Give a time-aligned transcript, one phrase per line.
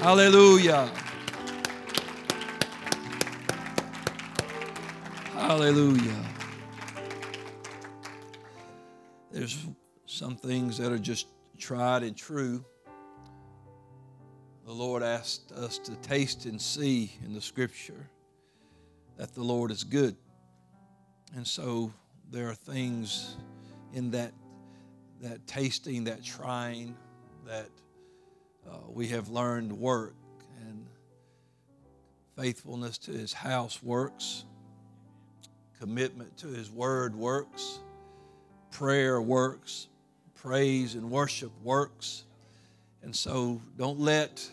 [0.00, 0.90] Hallelujah.
[5.34, 6.24] Hallelujah.
[9.30, 9.66] There's
[10.06, 11.26] some things that are just
[11.58, 12.64] tried and true.
[14.64, 18.08] The Lord asked us to taste and see in the scripture
[19.16, 20.16] that the Lord is good.
[21.34, 21.92] And so
[22.30, 23.36] there are things
[23.92, 24.32] in that
[25.20, 26.96] that tasting, that trying,
[27.44, 27.68] that
[28.68, 30.14] uh, we have learned work
[30.66, 30.86] and
[32.36, 34.44] faithfulness to His house works,
[35.80, 37.80] commitment to His word works,
[38.70, 39.88] prayer works,
[40.34, 42.24] praise and worship works.
[43.02, 44.48] And so don't let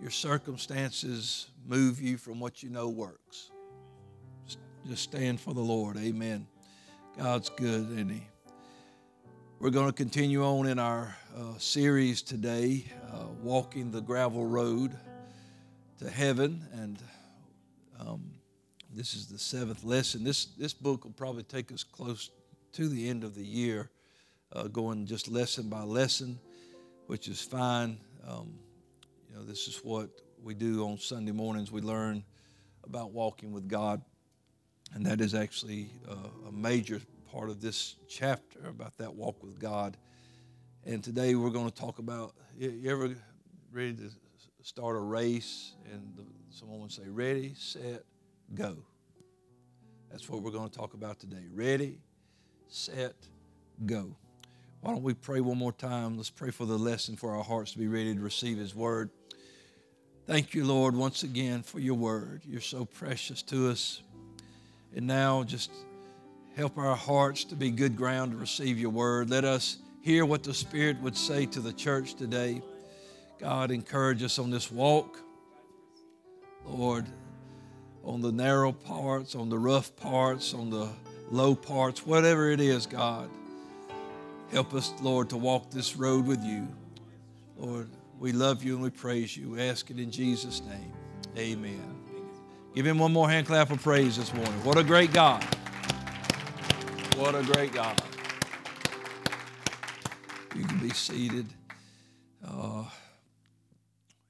[0.00, 3.50] your circumstances move you from what you know works.
[4.86, 5.96] Just stand for the Lord.
[5.96, 6.46] Amen.
[7.18, 8.22] God's good, isn't He?
[9.60, 14.96] We're going to continue on in our uh, series today, uh, Walking the Gravel Road
[15.98, 16.64] to Heaven.
[16.74, 17.02] And
[17.98, 18.30] um,
[18.94, 20.22] this is the seventh lesson.
[20.22, 22.30] This, this book will probably take us close
[22.74, 23.90] to the end of the year,
[24.52, 26.38] uh, going just lesson by lesson,
[27.08, 27.98] which is fine.
[28.28, 28.60] Um,
[29.28, 30.08] you know, this is what
[30.40, 31.72] we do on Sunday mornings.
[31.72, 32.22] We learn
[32.84, 34.02] about walking with God,
[34.94, 37.00] and that is actually uh, a major
[37.32, 39.96] part of this chapter about that walk with God.
[40.84, 43.14] And today we're going to talk about you ever
[43.70, 44.10] ready to
[44.62, 46.18] start a race and
[46.50, 48.04] someone would say, Ready, set,
[48.54, 48.78] go.
[50.10, 51.44] That's what we're going to talk about today.
[51.52, 51.98] Ready,
[52.68, 53.14] set,
[53.84, 54.16] go.
[54.80, 56.16] Why don't we pray one more time?
[56.16, 59.10] Let's pray for the lesson for our hearts to be ready to receive His word.
[60.26, 62.42] Thank you, Lord, once again for your word.
[62.46, 64.02] You're so precious to us.
[64.94, 65.70] And now just
[66.58, 69.30] Help our hearts to be good ground to receive your word.
[69.30, 72.60] Let us hear what the Spirit would say to the church today.
[73.38, 75.20] God, encourage us on this walk.
[76.66, 77.06] Lord,
[78.02, 80.88] on the narrow parts, on the rough parts, on the
[81.30, 83.30] low parts, whatever it is, God.
[84.50, 86.66] Help us, Lord, to walk this road with you.
[87.56, 87.88] Lord,
[88.18, 89.50] we love you and we praise you.
[89.50, 90.92] We ask it in Jesus' name.
[91.36, 91.94] Amen.
[92.74, 94.64] Give him one more hand clap of praise this morning.
[94.64, 95.46] What a great God.
[97.18, 98.00] What a great God.
[100.54, 101.46] You can be seated.
[102.46, 102.84] Uh,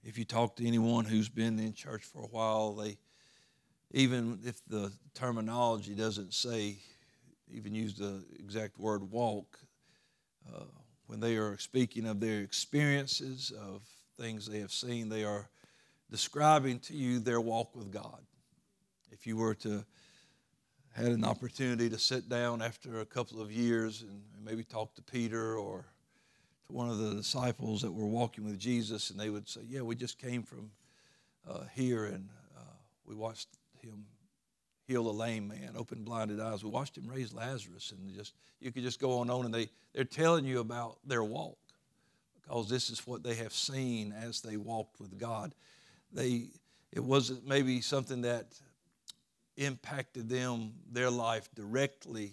[0.02, 2.96] if you talk to anyone who's been in church for a while, they,
[3.90, 6.78] even if the terminology doesn't say,
[7.52, 9.58] even use the exact word walk,
[10.50, 10.64] uh,
[11.08, 13.82] when they are speaking of their experiences, of
[14.18, 15.50] things they have seen, they are
[16.10, 18.22] describing to you their walk with God.
[19.10, 19.84] If you were to
[20.98, 25.02] had an opportunity to sit down after a couple of years and maybe talk to
[25.02, 25.84] Peter or
[26.66, 29.82] to one of the disciples that were walking with Jesus, and they would say, Yeah,
[29.82, 30.70] we just came from
[31.48, 32.74] uh, here and uh,
[33.06, 33.48] we watched
[33.80, 34.06] him
[34.88, 36.64] heal a lame man, open blinded eyes.
[36.64, 39.54] We watched him raise Lazarus, and just you could just go on and on, and
[39.54, 41.58] they, they're telling you about their walk
[42.42, 45.54] because this is what they have seen as they walked with God.
[46.12, 46.46] They
[46.90, 48.46] it wasn't maybe something that
[49.58, 52.32] impacted them, their life directly,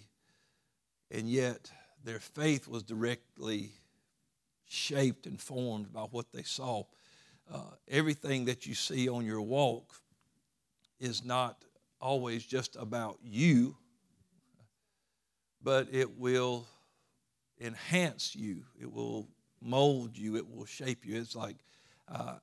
[1.10, 1.70] and yet
[2.04, 3.72] their faith was directly
[4.68, 6.84] shaped and formed by what they saw.
[7.52, 9.92] Uh, everything that you see on your walk
[11.00, 11.64] is not
[12.00, 13.76] always just about you,
[15.62, 16.66] but it will
[17.60, 19.28] enhance you, it will
[19.60, 21.16] mold you, it will shape you.
[21.20, 21.56] It's like,
[22.08, 22.36] uh,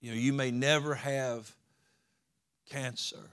[0.00, 1.54] you know, you may never have
[2.70, 3.30] cancer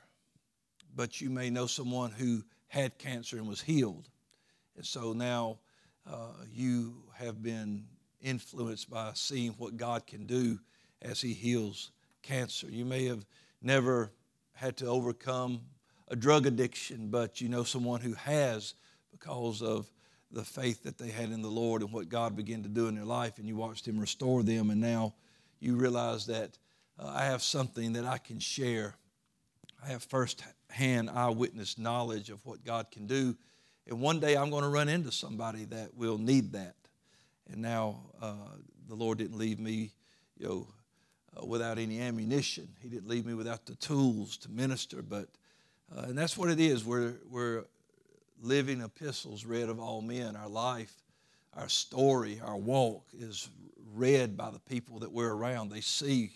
[0.96, 4.09] but you may know someone who had cancer and was healed.
[4.75, 5.59] And so now
[6.09, 7.85] uh, you have been
[8.22, 10.59] influenced by seeing what God can do
[11.02, 11.91] as He heals
[12.22, 12.68] cancer.
[12.69, 13.25] You may have
[13.62, 14.12] never
[14.53, 15.62] had to overcome
[16.07, 18.73] a drug addiction, but you know someone who has
[19.12, 19.90] because of
[20.31, 22.96] the faith that they had in the Lord and what God began to do in
[22.96, 25.13] their life, and you watched Him restore them, and now
[25.59, 26.58] you realize that
[26.99, 28.96] uh, I have something that I can share.
[29.84, 33.35] I have first hand eyewitness knowledge of what God can do.
[33.88, 36.76] And one day I'm going to run into somebody that will need that.
[37.52, 38.35] And now uh,
[38.88, 39.91] the Lord didn't leave me,
[40.38, 40.68] you know,
[41.35, 42.68] uh, without any ammunition.
[42.82, 45.02] He didn't leave me without the tools to minister.
[45.02, 45.28] But
[45.96, 46.85] uh, and that's what it is.
[46.85, 47.66] We're we're
[48.41, 50.35] living epistles read of all men.
[50.35, 50.94] Our life,
[51.56, 53.50] our story, our walk is
[53.94, 55.70] read by the people that we're around.
[55.70, 56.32] They see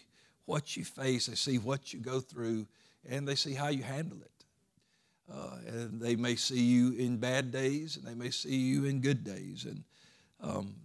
[0.46, 1.28] what you face.
[1.28, 2.68] They see what you go through
[3.10, 4.32] and they see how you handle it.
[5.32, 9.02] Uh, and they may see you in bad days, and they may see you in
[9.02, 9.66] good days.
[9.66, 9.84] And
[10.42, 10.76] um,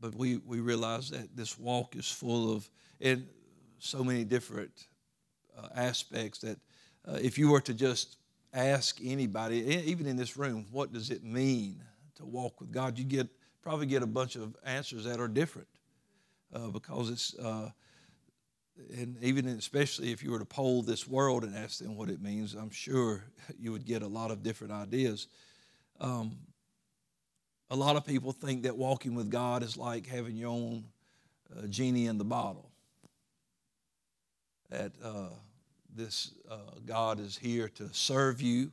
[0.00, 2.68] but we, we realize that this walk is full of
[3.00, 3.26] in
[3.78, 4.86] so many different
[5.56, 6.58] uh, aspects that
[7.06, 8.16] uh, if you were to just
[8.52, 11.82] ask anybody, even in this room, what does it mean
[12.16, 13.28] to walk with God, you get
[13.62, 15.68] probably get a bunch of answers that are different
[16.54, 17.70] uh, because it's uh,
[18.96, 22.22] and even especially if you were to poll this world and ask them what it
[22.22, 23.24] means, I'm sure
[23.58, 25.28] you would get a lot of different ideas.
[26.00, 26.38] Um,
[27.70, 30.84] a lot of people think that walking with God is like having your own
[31.56, 32.70] uh, genie in the bottle.
[34.70, 35.30] That uh,
[35.94, 38.70] this uh, God is here to serve you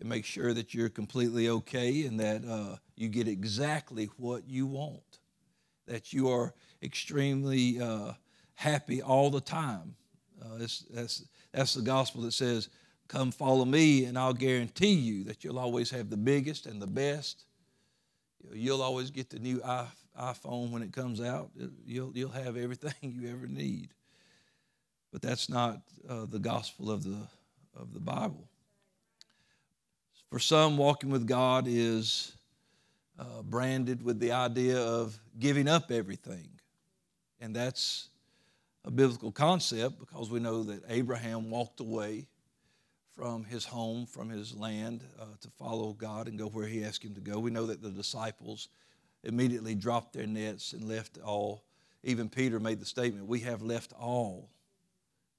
[0.00, 4.66] and make sure that you're completely okay and that uh, you get exactly what you
[4.66, 5.18] want.
[5.86, 8.12] That you are extremely uh,
[8.60, 9.94] happy all the time.
[10.42, 12.68] Uh, that's, that's the gospel that says,
[13.08, 16.86] Come follow me, and I'll guarantee you that you'll always have the biggest and the
[16.86, 17.44] best
[18.52, 19.60] You'll always get the new
[20.18, 21.50] iPhone when it comes out.
[21.86, 23.90] You'll, you'll have everything you ever need.
[25.12, 27.18] But that's not uh, the gospel of the,
[27.76, 28.48] of the Bible.
[30.30, 32.32] For some, walking with God is
[33.18, 36.48] uh, branded with the idea of giving up everything.
[37.40, 38.09] And that's
[38.84, 42.26] a biblical concept because we know that Abraham walked away
[43.16, 47.04] from his home, from his land, uh, to follow God and go where he asked
[47.04, 47.38] him to go.
[47.38, 48.68] We know that the disciples
[49.24, 51.64] immediately dropped their nets and left all.
[52.02, 54.48] Even Peter made the statement, We have left all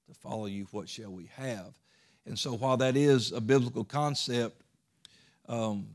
[0.06, 0.68] to follow you.
[0.70, 1.74] What shall we have?
[2.26, 4.62] And so, while that is a biblical concept,
[5.48, 5.88] um,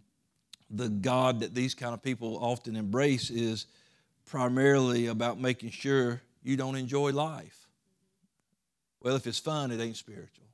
[0.70, 3.68] the God that these kind of people often embrace is
[4.26, 7.68] primarily about making sure you don't enjoy life.
[9.02, 10.48] Well, if it's fun, it ain't spiritual.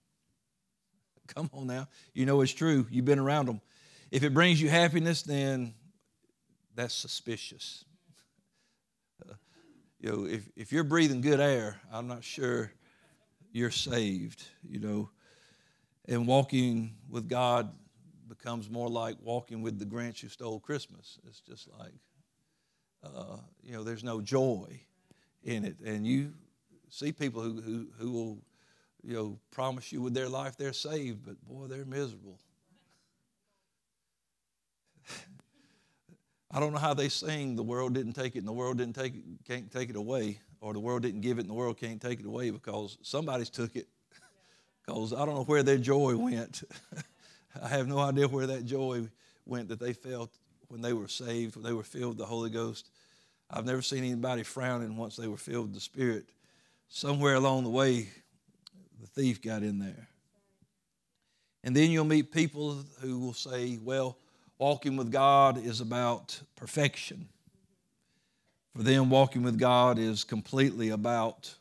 [1.28, 1.88] Come on now.
[2.14, 2.86] You know it's true.
[2.90, 3.62] You've been around them.
[4.12, 5.74] If it brings you happiness, then
[6.76, 7.86] that's suspicious.
[9.30, 9.36] Uh,
[10.00, 12.74] you know, if, if you're breathing good air, I'm not sure
[13.54, 15.10] you're saved, you know.
[16.10, 17.72] And walking with God
[18.28, 21.20] becomes more like walking with the Grinch who stole Christmas.
[21.26, 21.94] It's just like,
[23.04, 24.82] uh, you know, there's no joy
[25.44, 25.80] in it.
[25.86, 26.34] And you
[26.90, 28.38] see people who, who, who will
[29.04, 32.40] you know, promise you with their life they're saved, but boy, they're miserable.
[36.52, 38.96] I don't know how they sing the world didn't take it and the world didn't
[38.96, 41.78] take it, can't take it away, or the world didn't give it and the world
[41.78, 43.88] can't take it away because somebody's took it.
[44.86, 46.64] Because I don't know where their joy went.
[47.64, 49.08] I have no idea where that joy
[49.46, 50.30] went that they felt
[50.68, 52.90] when they were saved, when they were filled with the Holy Ghost.
[53.56, 56.26] I've never seen anybody frowning once they were filled with the Spirit.
[56.88, 58.10] Somewhere along the way,
[59.00, 60.08] the thief got in there.
[61.64, 64.18] And then you'll meet people who will say, well,
[64.58, 67.30] walking with God is about perfection.
[68.76, 71.54] For them, walking with God is completely about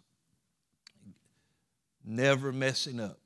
[2.03, 3.19] never messing up,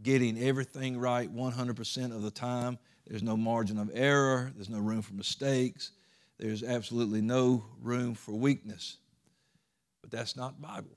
[0.00, 2.78] getting everything right 100% of the time.
[3.08, 5.90] There's no margin of error, there's no room for mistakes,
[6.38, 8.98] there's absolutely no room for weakness.
[10.02, 10.96] But that's not Bible.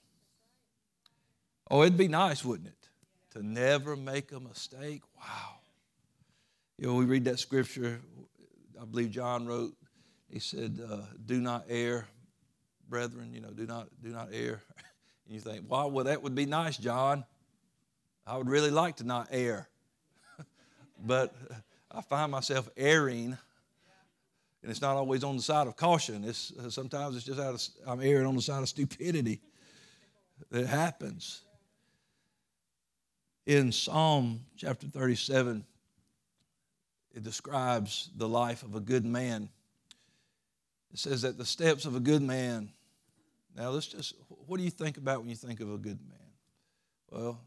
[1.71, 2.89] Oh, it'd be nice, wouldn't it?
[3.31, 5.01] To never make a mistake.
[5.17, 5.55] Wow.
[6.77, 7.99] You know, we read that scripture,
[8.81, 9.75] I believe John wrote,
[10.29, 12.07] he said, uh, Do not err,
[12.87, 14.61] brethren, you know, do not, do not err.
[15.25, 17.23] And you think, wow, well, that would be nice, John.
[18.25, 19.69] I would really like to not err.
[21.05, 21.35] but
[21.91, 23.37] I find myself erring,
[24.69, 26.23] and it's not always on the side of caution.
[26.23, 29.41] It's, uh, sometimes it's just out of, I'm erring on the side of stupidity.
[30.51, 31.41] It happens
[33.47, 35.65] in Psalm chapter 37,
[37.15, 39.49] it describes the life of a good man.
[40.93, 42.69] It says that the steps of a good man.
[43.57, 46.29] Now, let's just, what do you think about when you think of a good man?
[47.09, 47.41] Well,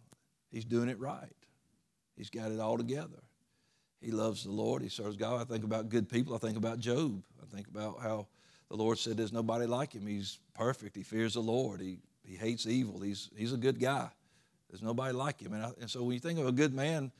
[0.50, 1.36] he's doing it right,
[2.16, 3.22] he's got it all together.
[4.02, 5.40] He loves the Lord, he serves God.
[5.40, 7.22] I think about good people, I think about Job.
[7.40, 8.26] I think about how
[8.68, 10.06] the Lord said there's nobody like him.
[10.06, 14.08] He's perfect, he fears the Lord, he, he hates evil, he's, he's a good guy.
[14.68, 15.52] There's nobody like him.
[15.52, 17.12] And, I, and so when you think of a good man,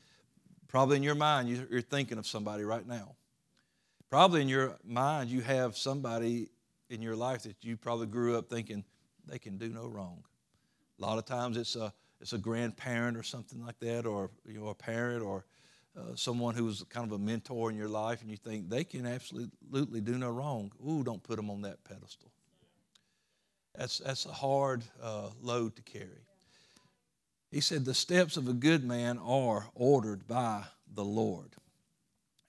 [0.67, 3.15] probably in your mind, you're thinking of somebody right now.
[4.09, 6.49] Probably in your mind, you have somebody
[6.89, 8.83] in your life that you probably grew up thinking
[9.27, 10.23] they can do no wrong.
[10.99, 14.59] A lot of times it's a, it's a grandparent or something like that, or you
[14.59, 15.45] know, a parent or
[15.97, 18.83] uh, someone who was kind of a mentor in your life, and you think they
[18.83, 20.71] can absolutely do no wrong.
[20.87, 22.31] Ooh, don't put them on that pedestal.
[23.75, 26.25] That's, that's a hard uh, load to carry.
[27.51, 31.55] He said, The steps of a good man are ordered by the Lord,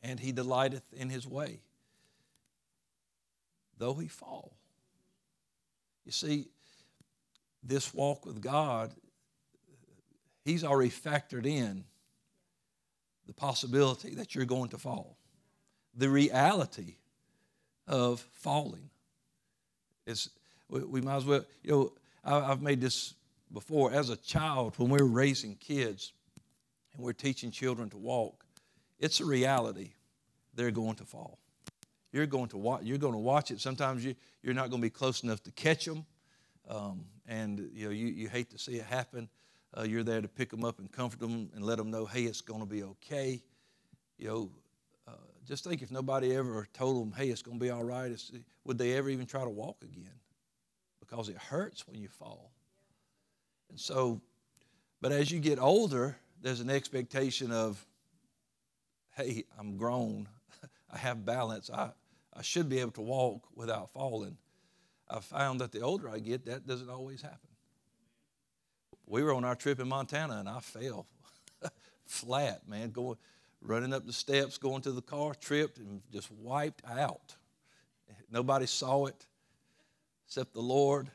[0.03, 1.61] and he delighteth in his way.
[3.79, 4.57] Though he fall,
[6.07, 6.49] You see,
[7.63, 8.95] this walk with God,
[10.45, 11.85] He's already factored in
[13.27, 15.17] the possibility that you're going to fall,
[15.97, 16.97] the reality
[17.87, 18.91] of falling.
[20.07, 20.29] It's,
[20.69, 21.93] we, might as well, you know,
[22.25, 23.15] I've made this
[23.53, 23.93] before.
[23.93, 26.13] As a child, when we're raising kids
[26.95, 28.45] and we're teaching children to walk,
[28.99, 29.91] it's a reality
[30.55, 31.39] they're going to fall.
[32.13, 33.61] You're going to watch, you're going to watch it.
[33.61, 36.07] Sometimes you, you're not going to be close enough to catch them.
[36.69, 39.29] Um, and you know you, you hate to see it happen.
[39.77, 42.25] Uh, you're there to pick them up and comfort them and let them know, hey,
[42.25, 43.43] it's going to be okay.
[44.19, 44.51] You know,
[45.09, 45.13] uh,
[45.47, 48.31] just think if nobody ever told them, hey, it's going to be all right, it's,
[48.65, 50.21] would they ever even try to walk again?
[51.01, 52.53] Because it hurts when you fall.
[53.71, 54.21] And so,
[55.01, 57.85] but as you get older, there's an expectation of,
[59.17, 60.29] hey, I'm grown,
[60.93, 61.91] I have balance, I,
[62.33, 64.37] I should be able to walk without falling.
[65.09, 67.54] I found that the older I get, that doesn't always happen.
[69.07, 71.07] We were on our trip in Montana and I fell
[72.07, 73.17] flat, man, going,
[73.61, 77.35] running up the steps, going to the car, tripped and just wiped out.
[78.31, 79.27] Nobody saw it
[80.27, 81.11] except the Lord.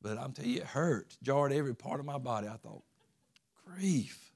[0.00, 2.48] But I'm telling you, it hurt, jarred every part of my body.
[2.48, 2.82] I thought,
[3.64, 4.32] grief.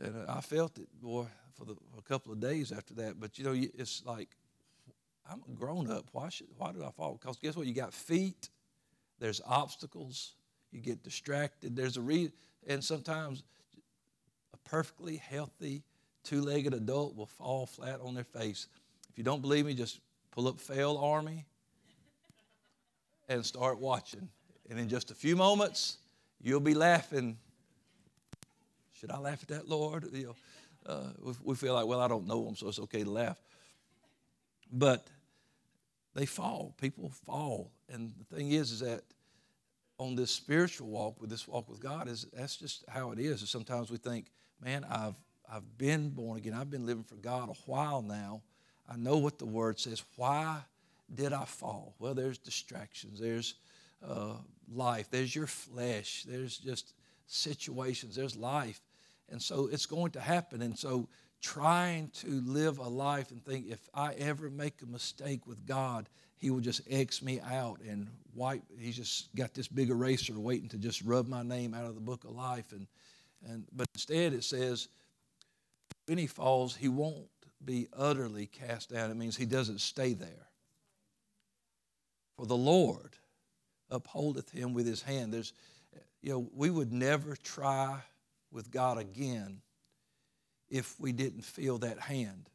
[0.00, 3.20] And uh, I felt it, boy, for, the, for a couple of days after that.
[3.20, 4.30] But you know, it's like
[5.30, 6.06] I'm a grown up.
[6.12, 7.18] Why should why do I fall?
[7.20, 7.66] Because guess what?
[7.66, 8.48] You got feet.
[9.18, 10.34] There's obstacles.
[10.74, 11.76] You get distracted.
[11.76, 12.32] There's a reason.
[12.66, 13.44] And sometimes
[14.52, 15.84] a perfectly healthy
[16.24, 18.66] two-legged adult will fall flat on their face.
[19.08, 20.00] If you don't believe me, just
[20.32, 21.46] pull up Fail Army
[23.28, 24.28] and start watching.
[24.68, 25.98] And in just a few moments,
[26.42, 27.38] you'll be laughing.
[28.94, 30.08] Should I laugh at that, Lord?
[30.12, 30.34] You
[30.86, 33.40] know, uh, we feel like, well, I don't know them, so it's okay to laugh.
[34.72, 35.06] But
[36.14, 36.74] they fall.
[36.80, 37.70] People fall.
[37.88, 39.02] And the thing is, is that
[39.98, 43.48] on this spiritual walk, with this walk with God, is that's just how it is.
[43.48, 44.26] sometimes we think,
[44.60, 45.14] man, I've
[45.50, 46.54] I've been born again.
[46.54, 48.42] I've been living for God a while now.
[48.88, 50.02] I know what the word says.
[50.16, 50.58] Why
[51.14, 51.94] did I fall?
[51.98, 53.20] Well, there's distractions.
[53.20, 53.54] There's
[54.06, 54.34] uh,
[54.72, 55.10] life.
[55.10, 56.24] There's your flesh.
[56.26, 56.94] There's just
[57.26, 58.16] situations.
[58.16, 58.80] There's life.
[59.30, 60.62] And so it's going to happen.
[60.62, 61.08] And so
[61.40, 66.08] trying to live a life and think if I ever make a mistake with God,
[66.44, 68.62] He will just X me out and wipe.
[68.78, 72.02] He's just got this big eraser waiting to just rub my name out of the
[72.02, 72.70] book of life.
[72.72, 72.86] And,
[73.48, 74.88] and but instead it says,
[76.04, 77.30] when he falls, he won't
[77.64, 79.10] be utterly cast down.
[79.10, 80.48] It means he doesn't stay there.
[82.36, 83.16] For the Lord
[83.90, 85.32] upholdeth him with his hand.
[85.32, 85.54] There's,
[86.20, 88.00] you know, we would never try
[88.52, 89.62] with God again
[90.68, 92.50] if we didn't feel that hand,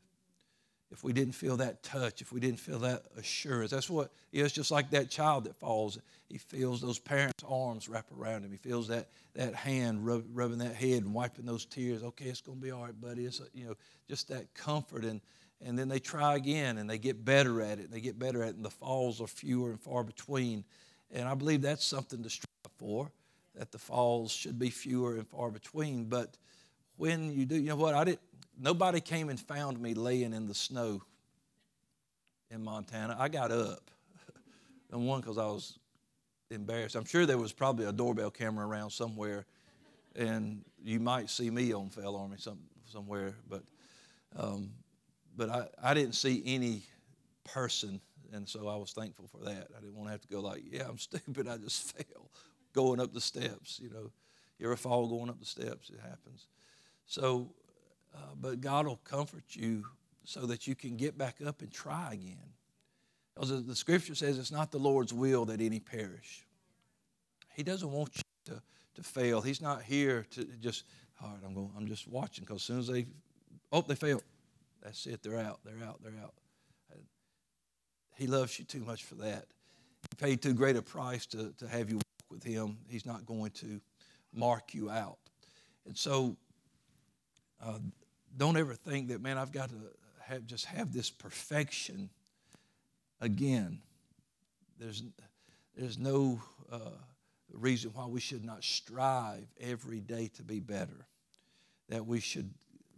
[0.91, 3.71] if we didn't feel that touch, if we didn't feel that assurance.
[3.71, 5.99] That's what it's just like that child that falls.
[6.29, 8.51] He feels those parents' arms wrap around him.
[8.51, 12.03] He feels that that hand rub, rubbing that head and wiping those tears.
[12.03, 13.25] Okay, it's going to be all right, buddy.
[13.25, 13.75] It's you know
[14.07, 15.21] just that comfort and
[15.61, 17.91] and then they try again and they get better at it.
[17.91, 20.63] They get better at it, and the falls are fewer and far between.
[21.11, 22.45] And I believe that's something to strive
[22.77, 23.11] for
[23.55, 26.05] that the falls should be fewer and far between.
[26.05, 26.37] But
[26.99, 27.95] when you do, you know what?
[27.95, 28.19] I did.
[28.59, 31.01] Nobody came and found me laying in the snow
[32.51, 33.15] in Montana.
[33.17, 33.89] I got up,
[34.91, 35.79] and one because I was
[36.51, 36.95] embarrassed.
[36.95, 39.45] I'm sure there was probably a doorbell camera around somewhere,
[40.17, 43.63] and you might see me on Fail Army some, somewhere, but
[44.35, 44.69] um,
[45.37, 46.83] but I, I didn't see any
[47.45, 48.01] person,
[48.33, 49.69] and so I was thankful for that.
[49.75, 51.47] I didn't want to have to go like, yeah, I'm stupid.
[51.47, 52.29] I just fell
[52.73, 53.79] going up the steps.
[53.81, 54.11] You know,
[54.57, 55.89] you ever fall going up the steps?
[55.91, 56.47] It happens.
[57.09, 57.49] So,
[58.15, 59.83] uh, but God will comfort you
[60.23, 62.37] so that you can get back up and try again.
[63.33, 66.45] Because the scripture says it's not the Lord's will that any perish.
[67.55, 68.61] He doesn't want you to,
[68.95, 69.41] to fail.
[69.41, 70.85] He's not here to just,
[71.21, 73.07] all right, I'm going, I'm just watching because as soon as they,
[73.71, 74.21] oh, they fail.
[74.83, 75.23] That's it.
[75.23, 75.59] They're out.
[75.65, 76.01] They're out.
[76.03, 76.33] They're out.
[78.15, 79.45] He loves you too much for that.
[80.11, 83.25] He paid too great a price to, to have you walk with Him, He's not
[83.25, 83.79] going to
[84.33, 85.17] mark you out.
[85.87, 86.35] And so,
[87.63, 87.79] uh,
[88.37, 89.75] don't ever think that, man, I've got to
[90.25, 92.09] have, just have this perfection
[93.19, 93.79] again.
[94.79, 95.03] There's,
[95.75, 96.91] there's no uh,
[97.51, 101.07] reason why we should not strive every day to be better.
[101.89, 102.53] That we should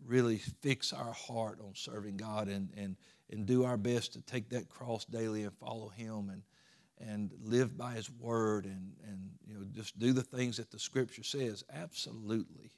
[0.05, 2.95] really fix our heart on serving God and, and,
[3.29, 6.43] and do our best to take that cross daily and follow Him and,
[7.07, 10.79] and live by his word and, and you know just do the things that the
[10.79, 12.69] scripture says absolutely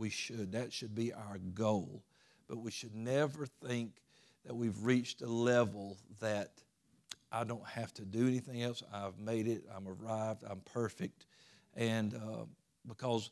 [0.00, 2.02] we should that should be our goal
[2.48, 3.92] but we should never think
[4.44, 6.50] that we've reached a level that
[7.30, 8.82] I don't have to do anything else.
[8.92, 9.62] I've made it.
[9.74, 10.42] I'm arrived.
[10.48, 11.26] I'm perfect.
[11.76, 12.46] And uh,
[12.88, 13.30] because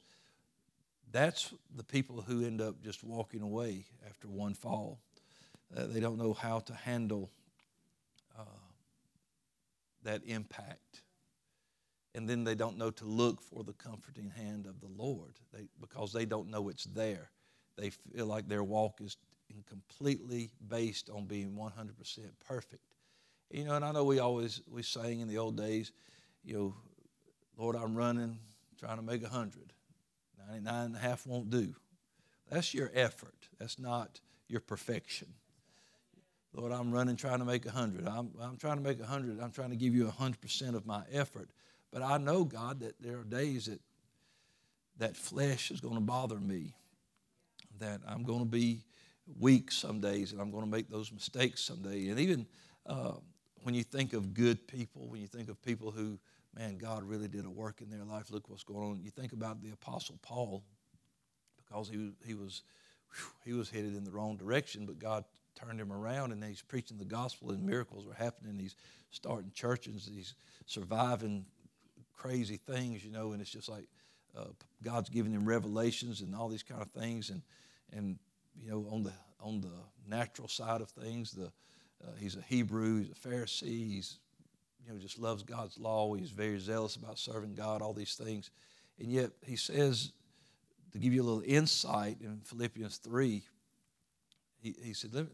[1.11, 5.01] that's the people who end up just walking away after one fall.
[5.77, 7.29] Uh, they don't know how to handle
[8.39, 8.43] uh,
[10.05, 11.03] that impact.
[12.15, 15.69] And then they don't know to look for the comforting hand of the Lord they,
[15.81, 17.31] because they don't know it's there.
[17.77, 19.17] They feel like their walk is
[19.69, 21.71] completely based on being 100%
[22.47, 22.83] perfect.
[23.51, 25.93] You know, and I know we always we sang in the old days,
[26.45, 26.75] you know,
[27.57, 28.39] Lord, I'm running,
[28.79, 29.73] trying to make a hundred.
[30.49, 31.75] 99 and a half won't do.
[32.51, 33.49] That's your effort.
[33.59, 35.29] That's not your perfection.
[36.55, 38.07] Lord, I'm running trying to make a hundred.
[38.09, 39.41] I'm, I'm trying to make a hundred.
[39.41, 41.51] I'm trying to give you hundred percent of my effort.
[41.91, 43.81] But I know, God, that there are days that
[44.99, 46.75] that flesh is going to bother me,
[47.79, 48.81] that I'm going to be
[49.39, 52.09] weak some days, and I'm going to make those mistakes someday.
[52.09, 52.47] And even
[52.87, 53.13] uh,
[53.63, 56.19] when you think of good people, when you think of people who,
[56.57, 59.01] man, God really did a work in their life, look what's going on.
[59.03, 60.65] You think about the Apostle Paul,
[61.57, 62.63] because he, he, was,
[63.45, 66.99] he was headed in the wrong direction, but God turned him around and he's preaching
[66.99, 68.59] the gospel and miracles were happening.
[68.59, 68.77] He's
[69.11, 70.35] starting churches, he's
[70.67, 71.45] surviving
[72.19, 73.87] crazy things, you know, and it's just like
[74.37, 74.45] uh,
[74.83, 77.31] God's giving him revelations and all these kind of things.
[77.31, 77.43] And,
[77.93, 78.19] and
[78.61, 79.73] you know, on the, on the
[80.07, 84.19] natural side of things, the, uh, he's a Hebrew, he's a Pharisee, he's,
[84.85, 86.15] you know, just loves God's law.
[86.15, 88.51] He's very zealous about serving God, all these things.
[88.99, 90.13] And yet he says,
[90.93, 93.43] to give you a little insight in Philippians 3,
[94.61, 95.29] he, he said,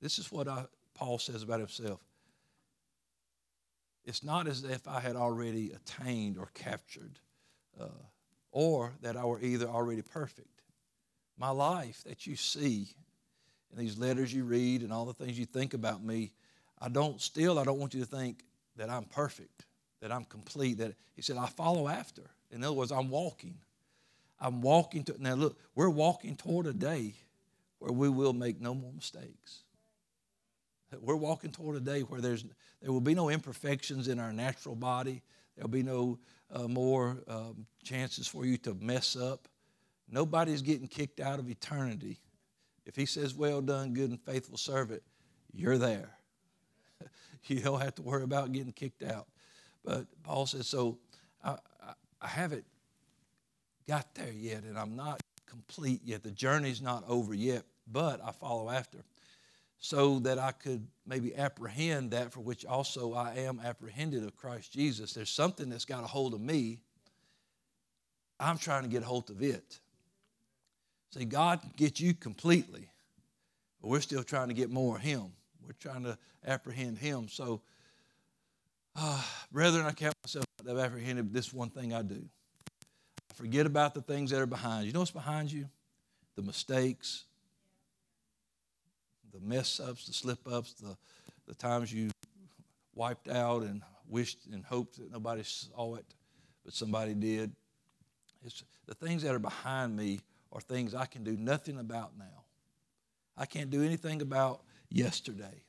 [0.00, 2.00] this is what I, Paul says about himself.
[4.04, 7.18] It's not as if I had already attained or captured,
[7.80, 7.88] uh,
[8.52, 10.62] or that I were either already perfect.
[11.38, 12.88] My life that you see
[13.70, 16.32] and these letters you read and all the things you think about me,
[16.80, 18.44] I don't still, I don't want you to think
[18.76, 19.66] that I'm perfect,
[20.00, 20.78] that I'm complete.
[20.78, 22.22] That he said, I follow after.
[22.52, 23.56] In other words, I'm walking.
[24.40, 27.14] I'm walking to now look, we're walking toward a day
[27.78, 29.63] where we will make no more mistakes.
[31.00, 32.44] We're walking toward a day where there's
[32.82, 35.22] there will be no imperfections in our natural body.
[35.56, 36.18] There'll be no
[36.52, 39.48] uh, more um, chances for you to mess up.
[40.10, 42.18] Nobody's getting kicked out of eternity
[42.86, 45.02] if he says, Well done, good and faithful servant,
[45.52, 46.10] you're there.
[47.46, 49.26] you don't have to worry about getting kicked out.
[49.84, 50.98] But Paul says, So
[51.42, 52.64] I, I, I haven't
[53.88, 56.22] got there yet, and I'm not complete yet.
[56.22, 58.98] The journey's not over yet, but I follow after.
[59.78, 64.72] So that I could maybe apprehend that for which also I am apprehended of Christ
[64.72, 65.12] Jesus.
[65.12, 66.78] There's something that's got a hold of me.
[68.40, 69.80] I'm trying to get a hold of it.
[71.12, 72.88] See, God can get you completely,
[73.80, 75.26] but we're still trying to get more of Him.
[75.64, 77.28] We're trying to apprehend Him.
[77.28, 77.60] So,
[78.96, 82.22] uh, brethren, I count myself I've apprehended this one thing I do.
[83.30, 84.88] I forget about the things that are behind you.
[84.88, 85.68] You know what's behind you?
[86.36, 87.24] The mistakes,
[89.34, 90.96] the mess ups, the slip ups, the,
[91.46, 92.10] the times you
[92.94, 96.06] wiped out and wished and hoped that nobody saw it,
[96.64, 97.52] but somebody did.
[98.44, 100.20] It's the things that are behind me
[100.52, 102.44] are things I can do nothing about now.
[103.36, 105.64] I can't do anything about yesterday.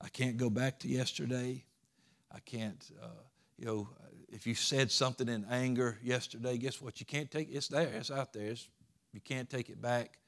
[0.00, 1.64] I can't go back to yesterday.
[2.30, 3.22] I can't, uh,
[3.56, 3.88] you know,
[4.28, 7.00] if you said something in anger yesterday, guess what?
[7.00, 8.48] You can't take it's there, it's out there.
[8.48, 8.68] It's,
[9.12, 10.18] you can't take it back.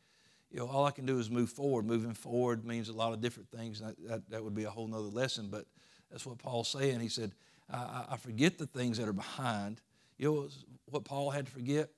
[0.50, 1.86] You know, all I can do is move forward.
[1.86, 3.80] Moving forward means a lot of different things.
[3.80, 5.66] That, that, that would be a whole nother lesson, but
[6.10, 7.00] that's what Paul's saying.
[7.00, 7.32] He said,
[7.72, 9.80] I, I forget the things that are behind.
[10.18, 10.48] You know
[10.86, 11.90] what Paul had to forget?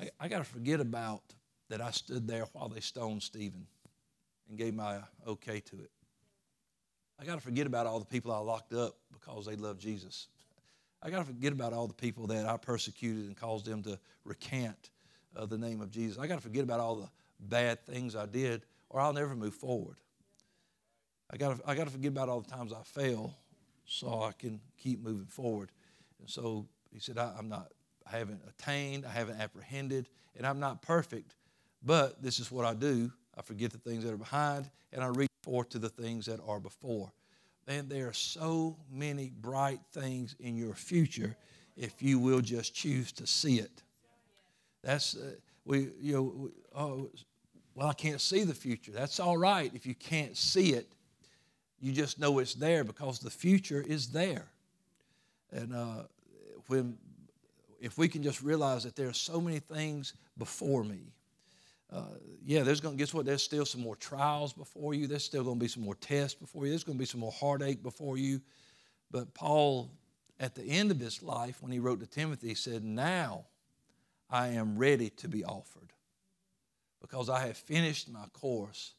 [0.00, 1.22] I, I got to forget about
[1.68, 3.66] that I stood there while they stoned Stephen
[4.48, 5.90] and gave my okay to it.
[7.18, 10.28] I got to forget about all the people I locked up because they loved Jesus.
[11.02, 13.98] I got to forget about all the people that I persecuted and caused them to
[14.24, 14.90] recant
[15.36, 16.18] uh, the name of Jesus.
[16.18, 17.08] I got to forget about all the
[17.48, 19.96] bad things I did, or I'll never move forward.
[21.30, 23.34] I got I got to forget about all the times I fail
[23.86, 25.70] so I can keep moving forward.
[26.20, 27.72] And so he said, I, am not
[28.10, 31.34] I haven't attained, I haven't apprehended, and I'm not perfect,
[31.82, 33.10] but this is what I do.
[33.36, 36.40] I forget the things that are behind, and I reach forth to the things that
[36.46, 37.12] are before.
[37.66, 41.36] And there are so many bright things in your future
[41.76, 43.82] if you will just choose to see it.
[44.82, 47.10] That's, uh, we, you know, we, oh,
[47.74, 48.92] well, I can't see the future.
[48.92, 50.88] That's all right if you can't see it.
[51.80, 54.46] You just know it's there because the future is there.
[55.50, 56.02] And uh,
[56.68, 56.96] when
[57.80, 61.12] if we can just realize that there are so many things before me,
[61.92, 62.02] uh,
[62.44, 63.26] yeah, there's going to guess what?
[63.26, 65.06] There's still some more trials before you.
[65.06, 66.70] There's still going to be some more tests before you.
[66.70, 68.40] There's going to be some more heartache before you.
[69.10, 69.90] But Paul,
[70.40, 73.44] at the end of his life, when he wrote to Timothy, he said, Now
[74.30, 75.92] I am ready to be offered
[77.02, 78.94] because I have finished my course.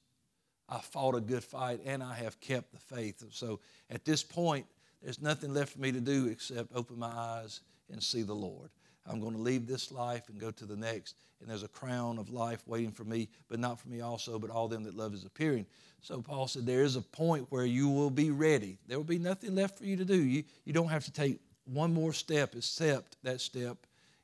[0.70, 3.24] I fought a good fight and I have kept the faith.
[3.32, 4.68] So at this point,
[5.02, 7.62] there's nothing left for me to do except open my eyes
[7.92, 8.70] and see the Lord.
[9.06, 11.16] I'm going to leave this life and go to the next.
[11.42, 14.50] And there's a crown of life waiting for me, but not for me also, but
[14.50, 15.66] all them that love is appearing.
[16.02, 18.78] So Paul said, There is a point where you will be ready.
[18.88, 20.16] There will be nothing left for you to do.
[20.16, 23.78] You, you don't have to take one more step except that step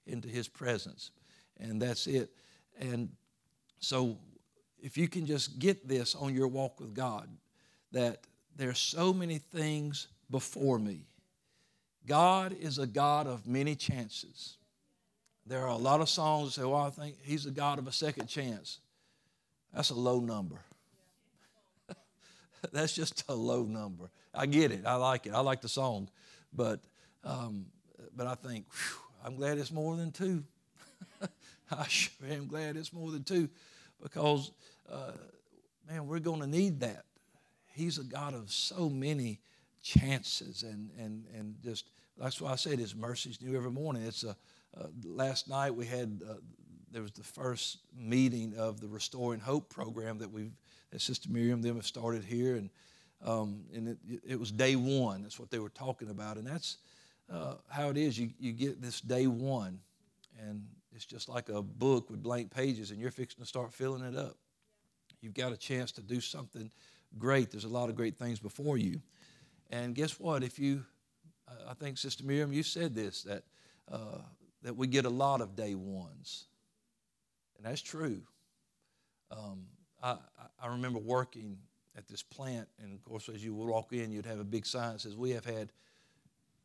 [0.08, 1.12] into his presence.
[1.60, 2.30] And that's it.
[2.80, 3.10] And
[3.80, 4.18] so
[4.82, 7.30] if you can just get this on your walk with God,
[7.92, 8.20] that
[8.56, 11.06] there's so many things before me.
[12.06, 14.58] God is a God of many chances.
[15.46, 17.88] There are a lot of songs that say, well, I think he's a God of
[17.88, 18.80] a second chance.
[19.74, 20.60] That's a low number.
[22.72, 24.12] That's just a low number.
[24.34, 24.86] I get it.
[24.86, 25.34] I like it.
[25.34, 26.10] I like the song.
[26.54, 26.82] But,
[27.24, 27.66] um,
[28.16, 30.44] but I think, whew, I'm glad it's more than two.
[31.78, 33.50] I sure am glad it's more than two
[34.02, 34.52] because,
[34.92, 35.12] uh,
[35.88, 37.06] man, we're going to need that.
[37.74, 39.40] He's a God of so many
[39.82, 44.04] chances and, and, and just, that's why I said his mercy's new every morning.
[44.04, 44.36] It's a,
[44.78, 46.36] uh, last night we had uh,
[46.92, 50.52] there was the first meeting of the Restoring Hope program that we've
[50.92, 52.70] that Sister Miriam them have started here, and
[53.24, 55.22] um, and it, it, was day one.
[55.22, 56.78] That's what they were talking about, and that's
[57.32, 58.18] uh, how it is.
[58.18, 59.80] You you get this day one,
[60.40, 60.66] and
[61.00, 64.18] it's just like a book with blank pages, and you're fixing to start filling it
[64.18, 64.38] up.
[65.22, 66.70] You've got a chance to do something
[67.18, 67.52] great.
[67.52, 69.02] There's a lot of great things before you,
[69.70, 70.44] and guess what?
[70.44, 70.84] If you,
[71.68, 73.44] I think Sister Miriam, you said this that.
[73.92, 74.20] Uh,
[74.62, 76.46] that we get a lot of day ones.
[77.58, 78.22] And that's true.
[79.32, 79.66] Um,
[80.02, 80.18] I,
[80.62, 81.58] I remember working
[81.98, 84.66] at this plant, and of course, as you would walk in, you'd have a big
[84.66, 85.72] sign that says, We have had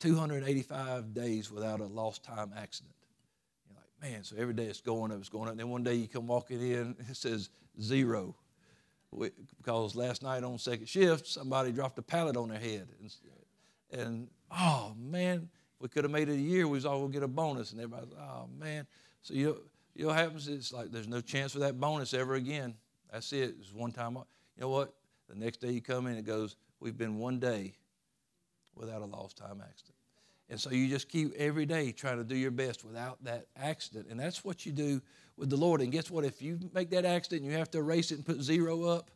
[0.00, 2.93] 285 days without a lost time accident.
[4.04, 5.52] Man, so every day it's going up, it's going up.
[5.52, 7.48] And then one day you come walking in, it says
[7.80, 8.36] zero.
[9.16, 12.86] Because last night on second shift, somebody dropped a pallet on their head.
[13.00, 15.48] And, and oh, man,
[15.80, 17.72] we could have made it a year, we was all going to get a bonus.
[17.72, 18.86] And everybody's, oh, man.
[19.22, 19.62] So you
[19.94, 20.48] you know what happens?
[20.48, 22.74] It's like there's no chance for that bonus ever again.
[23.12, 23.54] That's it.
[23.60, 24.14] It's one time.
[24.14, 24.24] You
[24.58, 24.92] know what?
[25.28, 27.74] The next day you come in, it goes, we've been one day
[28.74, 29.94] without a lost time accident.
[30.50, 34.06] And so you just keep every day trying to do your best without that accident.
[34.10, 35.00] And that's what you do
[35.36, 35.80] with the Lord.
[35.80, 36.24] And guess what?
[36.24, 39.10] If you make that accident and you have to erase it and put zero up,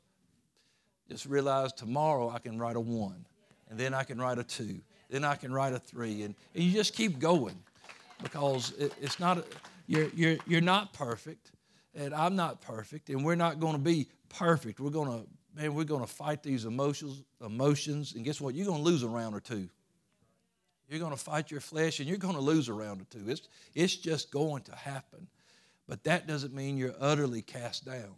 [1.09, 3.27] just realize tomorrow I can write a one.
[3.71, 6.23] And then I can write a two then I can write a three.
[6.23, 7.57] And, and you just keep going
[8.23, 9.47] because it, it's not,
[9.87, 11.53] you're, you're, you're not perfect,
[11.95, 14.81] and I'm not perfect, and we're not going to be perfect.
[14.81, 15.27] We're going to,
[15.61, 18.55] man, we're going to fight these emotions, emotions, and guess what?
[18.55, 19.69] You're going to lose a round or two.
[20.88, 23.24] You're going to fight your flesh, and you're going to lose a round or two.
[23.29, 25.27] It's, it's just going to happen.
[25.87, 28.14] But that doesn't mean you're utterly cast down.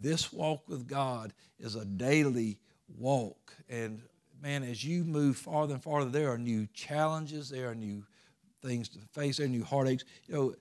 [0.00, 2.58] This walk with God is a daily
[2.98, 3.52] walk.
[3.68, 4.02] And
[4.42, 8.04] man, as you move farther and farther, there are new challenges, there are new
[8.62, 10.06] things to face, there are new heartaches.
[10.26, 10.54] You know,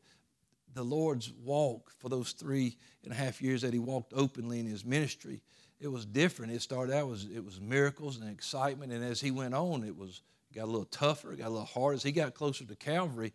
[0.73, 4.65] the Lord's walk for those three and a half years that He walked openly in
[4.65, 5.41] His ministry,
[5.79, 6.53] it was different.
[6.53, 9.97] It started out was it was miracles and excitement, and as He went on, it
[9.97, 10.21] was
[10.53, 11.95] got a little tougher, got a little harder.
[11.95, 13.33] As He got closer to Calvary,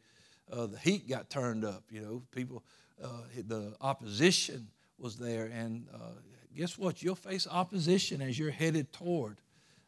[0.52, 1.84] uh, the heat got turned up.
[1.90, 2.62] You know, people,
[3.02, 6.12] uh, the opposition was there, and uh,
[6.56, 7.02] guess what?
[7.02, 9.38] You'll face opposition as you're headed toward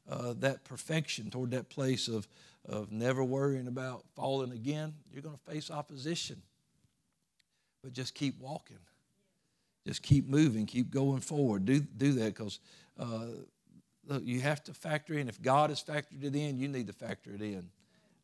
[0.09, 2.27] uh, that perfection, toward that place of,
[2.69, 6.43] of never worrying about falling again, you're going to face opposition.
[7.83, 8.79] But just keep walking.
[9.87, 11.65] Just keep moving, keep going forward.
[11.65, 12.61] Do, do that because
[12.99, 13.27] uh,
[14.07, 15.29] look, you have to factor in.
[15.29, 17.69] If God has factored it in, you need to factor it in.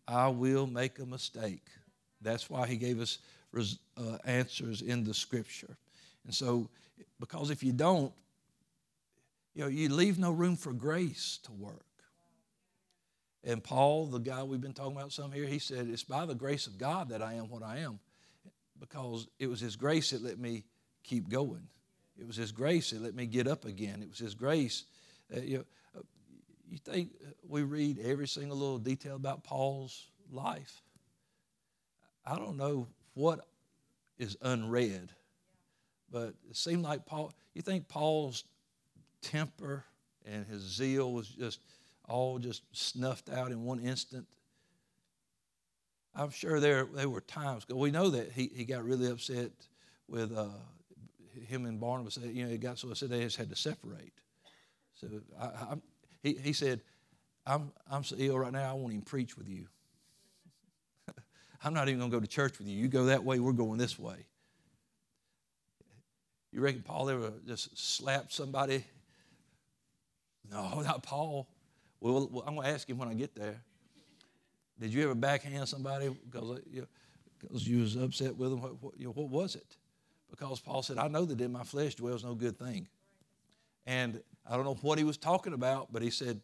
[0.08, 1.66] I will make a mistake.
[2.20, 3.18] That's why He gave us
[3.52, 5.76] res, uh, answers in the Scripture.
[6.24, 6.68] And so,
[7.20, 8.12] because if you don't,
[9.54, 11.82] you know, you leave no room for grace to work.
[13.42, 16.34] And Paul, the guy we've been talking about some here, he said, It's by the
[16.34, 18.00] grace of God that I am what I am
[18.78, 20.64] because it was His grace that let me
[21.04, 21.66] keep going.
[22.18, 24.02] It was His grace that let me get up again.
[24.02, 24.84] It was His grace.
[25.30, 25.64] That, you,
[25.96, 26.00] uh,
[26.68, 27.10] you think
[27.48, 30.82] we read every single little detail about Paul's life?
[32.24, 33.46] I don't know what
[34.18, 35.10] is unread,
[36.10, 38.44] but it seemed like Paul, you think Paul's
[39.22, 39.84] temper
[40.24, 41.60] and his zeal was just
[42.08, 44.26] all just snuffed out in one instant.
[46.14, 49.50] I'm sure there, there were times, we know that he, he got really upset
[50.08, 50.46] with uh,
[51.46, 54.12] him and Barnabas, you know, it got so said they just had to separate.
[55.00, 55.08] So
[55.40, 55.74] I,
[56.22, 56.80] he, he said,
[57.46, 59.66] I'm, I'm so ill right now, I won't even preach with you.
[61.64, 62.76] I'm not even going to go to church with you.
[62.76, 64.26] You go that way, we're going this way.
[66.52, 68.84] You reckon Paul ever just slapped somebody?
[70.50, 71.48] No, not Paul.
[72.00, 73.60] Well, I'm going to ask him when I get there.
[74.80, 76.86] Did you ever backhand somebody because uh, you,
[77.40, 78.60] because you was upset with them?
[78.60, 79.76] What, what, you know, what was it?
[80.30, 82.88] Because Paul said, I know that in my flesh dwells no good thing.
[83.86, 86.40] And I don't know what he was talking about, but he said,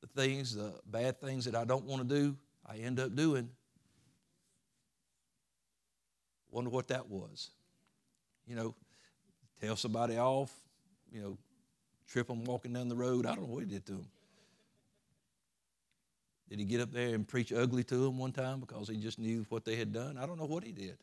[0.00, 3.48] the things, the bad things that I don't want to do, I end up doing.
[6.50, 7.50] Wonder what that was.
[8.46, 8.74] You know,
[9.60, 10.52] tell somebody off,
[11.12, 11.38] you know,
[12.08, 13.26] trip them walking down the road.
[13.26, 14.06] I don't know what he did to them.
[16.48, 19.18] Did he get up there and preach ugly to them one time because he just
[19.18, 20.16] knew what they had done?
[20.16, 20.96] I don't know what he did.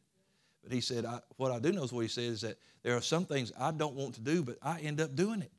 [0.64, 2.96] But he said, I, what I do know is what he said is that there
[2.96, 5.52] are some things I don't want to do, but I end up doing it.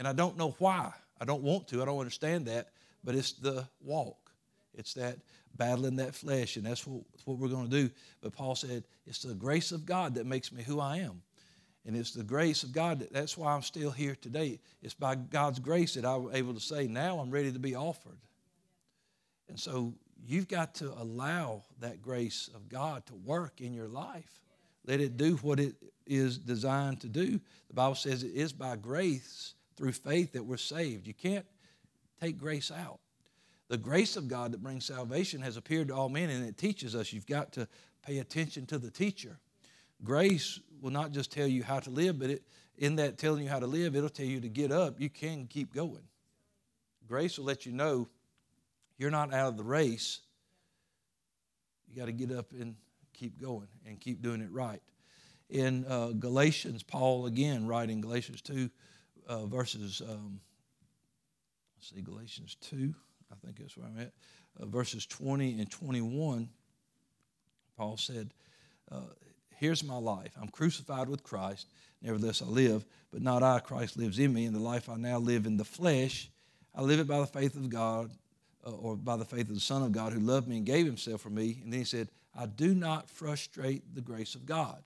[0.00, 0.94] And I don't know why.
[1.20, 1.82] I don't want to.
[1.82, 2.70] I don't understand that.
[3.04, 4.30] But it's the walk.
[4.72, 5.18] It's that
[5.56, 7.90] battling that flesh, and that's what, what we're going to do.
[8.22, 11.20] But Paul said, it's the grace of God that makes me who I am.
[11.84, 13.00] And it's the grace of God.
[13.00, 14.58] That, that's why I'm still here today.
[14.82, 17.74] It's by God's grace that I was able to say, now I'm ready to be
[17.74, 18.20] offered.
[19.50, 19.92] And so
[20.26, 24.40] you've got to allow that grace of God to work in your life.
[24.86, 25.74] Let it do what it
[26.06, 27.38] is designed to do.
[27.68, 31.06] The Bible says it is by grace through faith that we're saved.
[31.06, 31.46] You can't
[32.20, 32.98] take grace out.
[33.68, 36.94] The grace of God that brings salvation has appeared to all men, and it teaches
[36.94, 37.14] us.
[37.14, 37.66] You've got to
[38.04, 39.38] pay attention to the teacher.
[40.04, 42.42] Grace will not just tell you how to live, but it,
[42.76, 45.00] in that telling you how to live, it'll tell you to get up.
[45.00, 46.02] You can keep going.
[47.08, 48.06] Grace will let you know
[48.98, 50.20] you're not out of the race.
[51.88, 52.74] You got to get up and
[53.14, 54.82] keep going and keep doing it right.
[55.48, 58.68] In uh, Galatians, Paul again writing Galatians 2,
[59.28, 60.40] uh, verses, um,
[61.76, 62.94] let's see, Galatians 2,
[63.30, 64.12] I think that's where I'm at,
[64.60, 66.48] uh, verses 20 and 21,
[67.76, 68.32] Paul said,
[68.90, 69.00] uh,
[69.60, 70.32] Here's my life.
[70.40, 71.66] I'm crucified with Christ.
[72.00, 73.58] Nevertheless, I live, but not I.
[73.58, 74.46] Christ lives in me.
[74.46, 76.30] And the life I now live in the flesh,
[76.74, 78.10] I live it by the faith of God
[78.66, 80.86] uh, or by the faith of the Son of God who loved me and gave
[80.86, 81.60] himself for me.
[81.62, 84.82] And then he said, I do not frustrate the grace of God.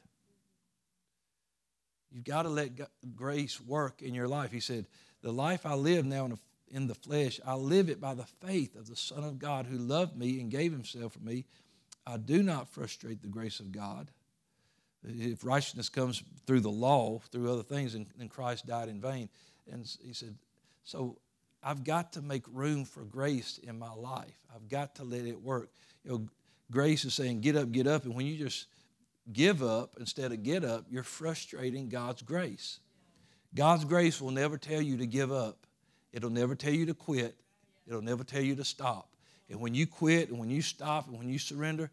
[2.15, 2.71] You've got to let
[3.17, 4.53] grace work in your life.
[4.53, 4.87] He said,
[5.23, 8.25] The life I live now in the, in the flesh, I live it by the
[8.25, 11.45] faith of the Son of God who loved me and gave himself for me.
[12.07, 14.11] I do not frustrate the grace of God.
[15.03, 19.29] If righteousness comes through the law, through other things, then Christ died in vain.
[19.71, 20.37] And he said,
[20.85, 21.19] So
[21.65, 24.39] I've got to make room for grace in my life.
[24.55, 25.71] I've got to let it work.
[26.05, 26.29] You know,
[26.71, 28.05] grace is saying, get up, get up.
[28.05, 28.67] And when you just
[29.33, 32.81] give up instead of get up, you're frustrating God's grace.
[33.55, 35.67] God's grace will never tell you to give up,
[36.13, 37.37] it'll never tell you to quit,
[37.87, 39.11] it'll never tell you to stop.
[39.49, 41.91] And when you quit and when you stop and when you surrender,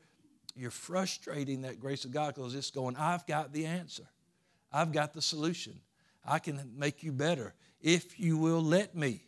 [0.55, 4.03] you're frustrating that grace of God because it's going, I've got the answer.
[4.71, 5.79] I've got the solution.
[6.25, 9.21] I can make you better if you will let me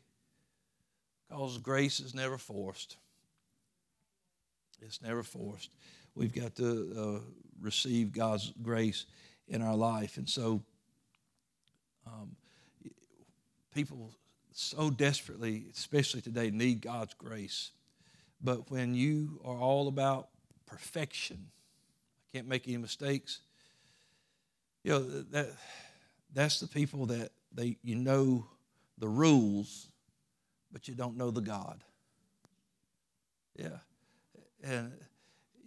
[1.30, 2.98] because grace is never forced.
[4.82, 5.72] It's never forced.
[6.16, 7.20] We've got to uh,
[7.62, 9.06] receive God's grace
[9.48, 10.18] in our life.
[10.18, 10.62] And so,
[12.06, 12.36] um,
[13.74, 14.12] people
[14.52, 17.72] so desperately, especially today, need God's grace.
[18.42, 20.30] But when you are all about
[20.66, 21.48] perfection,
[22.30, 23.40] I can't make any mistakes,
[24.84, 25.00] you know,
[25.32, 25.50] that,
[26.34, 28.46] that's the people that they, you know
[28.98, 29.88] the rules
[30.74, 31.84] but you don't know the God.
[33.56, 33.78] Yeah.
[34.64, 34.92] And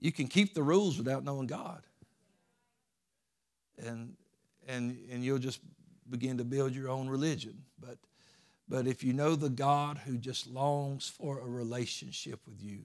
[0.01, 1.83] you can keep the rules without knowing God.
[3.79, 4.15] And
[4.67, 5.61] and and you'll just
[6.09, 7.63] begin to build your own religion.
[7.81, 7.99] But
[8.69, 12.81] but if you know the God who just longs for a relationship with you,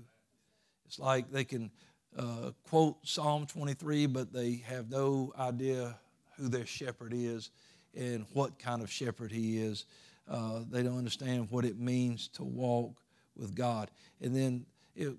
[0.85, 1.71] it's like they can
[2.17, 5.97] uh, quote Psalm 23, but they have no idea
[6.37, 7.49] who their shepherd is
[7.95, 9.85] and what kind of shepherd he is.
[10.29, 12.97] Uh, they don't understand what it means to walk
[13.35, 13.89] with God.
[14.21, 15.13] And then it,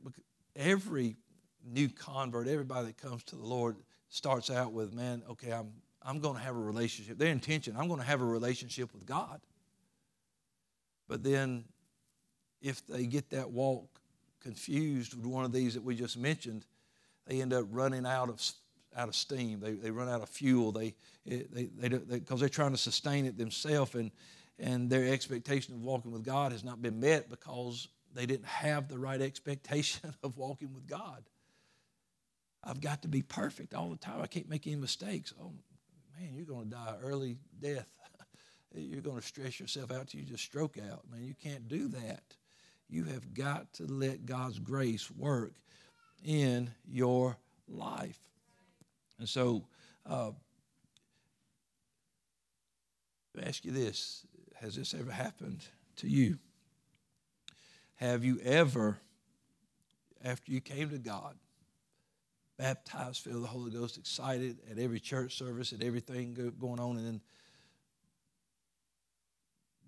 [0.55, 1.17] every
[1.65, 3.77] new convert, everybody that comes to the Lord
[4.09, 5.73] starts out with, man, okay, I'm,
[6.03, 7.19] I'm going to have a relationship.
[7.19, 9.41] Their intention, I'm going to have a relationship with God.
[11.09, 11.65] But then
[12.61, 14.01] if they get that walk
[14.41, 16.65] confused with one of these that we just mentioned,
[17.27, 18.41] they end up running out of
[18.95, 19.61] out of steam.
[19.61, 20.73] They, they run out of fuel.
[20.73, 20.95] They
[21.25, 24.11] they they because they, they're trying to sustain it themselves and
[24.59, 28.89] and their expectation of walking with God has not been met because they didn't have
[28.89, 31.25] the right expectation of walking with God.
[32.65, 34.21] I've got to be perfect all the time.
[34.21, 35.35] I can't make any mistakes.
[35.41, 35.53] Oh,
[36.19, 37.89] man, you're going to die early death.
[38.75, 41.03] you're going to stress yourself out till you just stroke out.
[41.11, 42.23] Man, you can't do that.
[42.89, 45.55] You have got to let God's grace work
[46.25, 47.37] in your
[47.69, 48.21] life.
[49.19, 49.65] And so,
[50.07, 50.31] uh,
[53.41, 54.27] I ask you this
[54.61, 55.65] Has this ever happened
[55.97, 56.39] to you?
[57.97, 58.99] Have you ever,
[60.25, 61.37] after you came to God,
[62.63, 66.97] baptized, filled with the Holy Ghost, excited at every church service, at everything going on,
[66.97, 67.21] and then,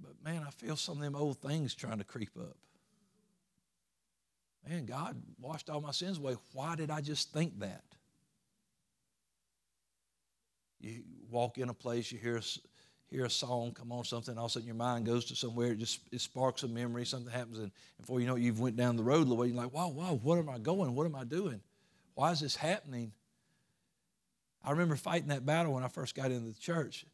[0.02, 2.56] but man, I feel some of them old things trying to creep up.
[4.68, 6.36] Man, God washed all my sins away.
[6.52, 7.84] Why did I just think that?
[10.80, 12.40] You walk in a place, you hear
[13.06, 15.72] hear a song come on, something, all of a sudden your mind goes to somewhere,
[15.72, 18.76] it just it sparks a memory, something happens, and before you know it, you've went
[18.76, 20.92] down the road a little way, you're like, wow, wow, what am I going?
[20.96, 21.60] What am I doing?
[22.14, 23.12] Why is this happening?
[24.62, 27.04] I remember fighting that battle when I first got into the church.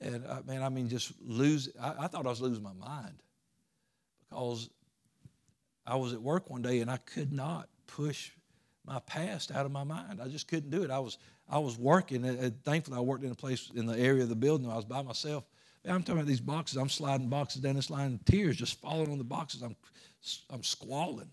[0.00, 1.68] And uh, man, I mean, just lose.
[1.80, 3.22] I, I thought I was losing my mind
[4.28, 4.70] because
[5.86, 8.30] I was at work one day and I could not push
[8.84, 10.20] my past out of my mind.
[10.22, 10.90] I just couldn't do it.
[10.90, 12.24] I was I was working.
[12.24, 14.70] And thankfully, I worked in a place in the area of the building.
[14.70, 15.44] I was by myself.
[15.84, 16.78] I'm talking about these boxes.
[16.78, 19.62] I'm sliding boxes down this line, tears just falling on the boxes.
[19.62, 19.76] I'm,
[20.50, 21.30] I'm squalling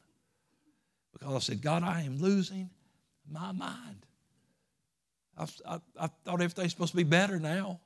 [1.11, 2.69] because I said, God, I am losing
[3.29, 4.05] my mind.
[5.37, 7.79] I, I, I thought everything's supposed to be better now.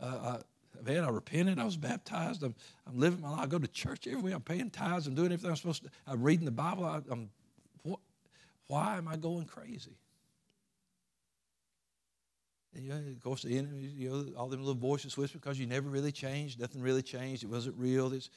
[0.00, 1.58] Uh, I, man, I repented.
[1.58, 2.42] I was baptized.
[2.42, 2.54] I'm,
[2.86, 3.40] I'm living my life.
[3.40, 4.34] I go to church every week.
[4.34, 5.06] I'm paying tithes.
[5.06, 5.90] I'm doing everything I'm supposed to.
[6.06, 6.84] I'm reading the Bible.
[6.84, 7.28] I, am
[7.82, 8.00] what,
[8.66, 9.96] why am I going crazy?
[12.74, 15.58] And, you know, of course, the enemy, you know, all them little voices whisper because
[15.58, 16.60] you never really changed.
[16.60, 17.42] Nothing really changed.
[17.42, 18.12] It wasn't real.
[18.12, 18.30] It's,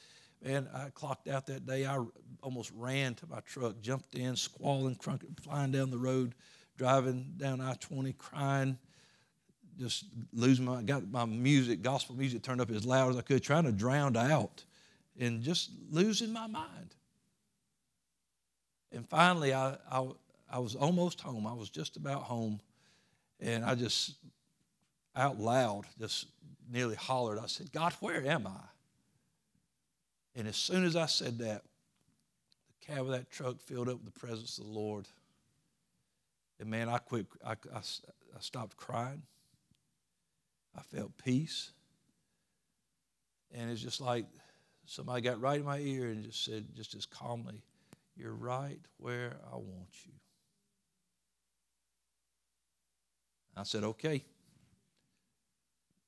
[0.44, 1.86] man, I clocked out that day.
[1.86, 1.98] I
[2.42, 6.34] almost ran to my truck, jumped in, squalling, crunk, flying down the road,
[6.76, 8.78] driving down I 20, crying,
[9.78, 13.42] just losing my, got my music, gospel music turned up as loud as I could,
[13.42, 14.64] trying to drown out
[15.18, 16.94] and just losing my mind.
[18.92, 20.06] And finally, I, I,
[20.50, 21.46] I was almost home.
[21.46, 22.60] I was just about home.
[23.40, 24.14] And I just,
[25.16, 26.26] out loud, just
[26.70, 27.38] nearly hollered.
[27.38, 28.73] I said, God, where am I?
[30.36, 31.62] And as soon as I said that,
[32.68, 35.06] the cab of that truck filled up with the presence of the Lord.
[36.58, 39.22] And man, I quit, I, I, I stopped crying.
[40.76, 41.70] I felt peace.
[43.52, 44.26] And it's just like
[44.86, 47.62] somebody got right in my ear and just said, just as calmly,
[48.16, 50.12] You're right where I want you.
[53.56, 54.24] I said, Okay.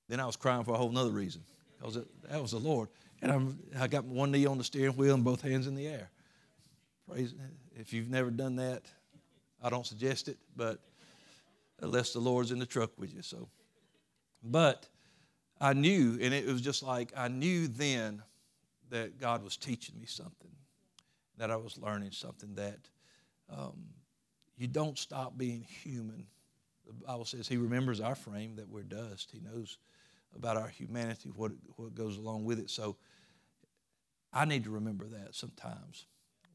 [0.08, 1.42] Then I was crying for a whole nother reason
[1.78, 2.88] because that was the Lord.
[3.22, 5.86] And I'm, I got one knee on the steering wheel and both hands in the
[5.86, 6.10] air.
[7.08, 7.34] Praise.
[7.78, 8.82] If you've never done that,
[9.62, 10.80] I don't suggest it, but
[11.80, 13.22] unless the Lord's in the truck with you.
[13.22, 13.48] So,
[14.42, 14.88] but
[15.60, 18.22] I knew, and it was just like I knew then
[18.90, 20.50] that God was teaching me something,
[21.38, 22.78] that I was learning something that
[23.50, 23.84] um,
[24.56, 26.26] you don't stop being human.
[26.86, 29.30] The Bible says He remembers our frame that we're dust.
[29.32, 29.78] He knows
[30.36, 32.70] about our humanity, what, what goes along with it.
[32.70, 32.96] So
[34.32, 36.06] I need to remember that sometimes.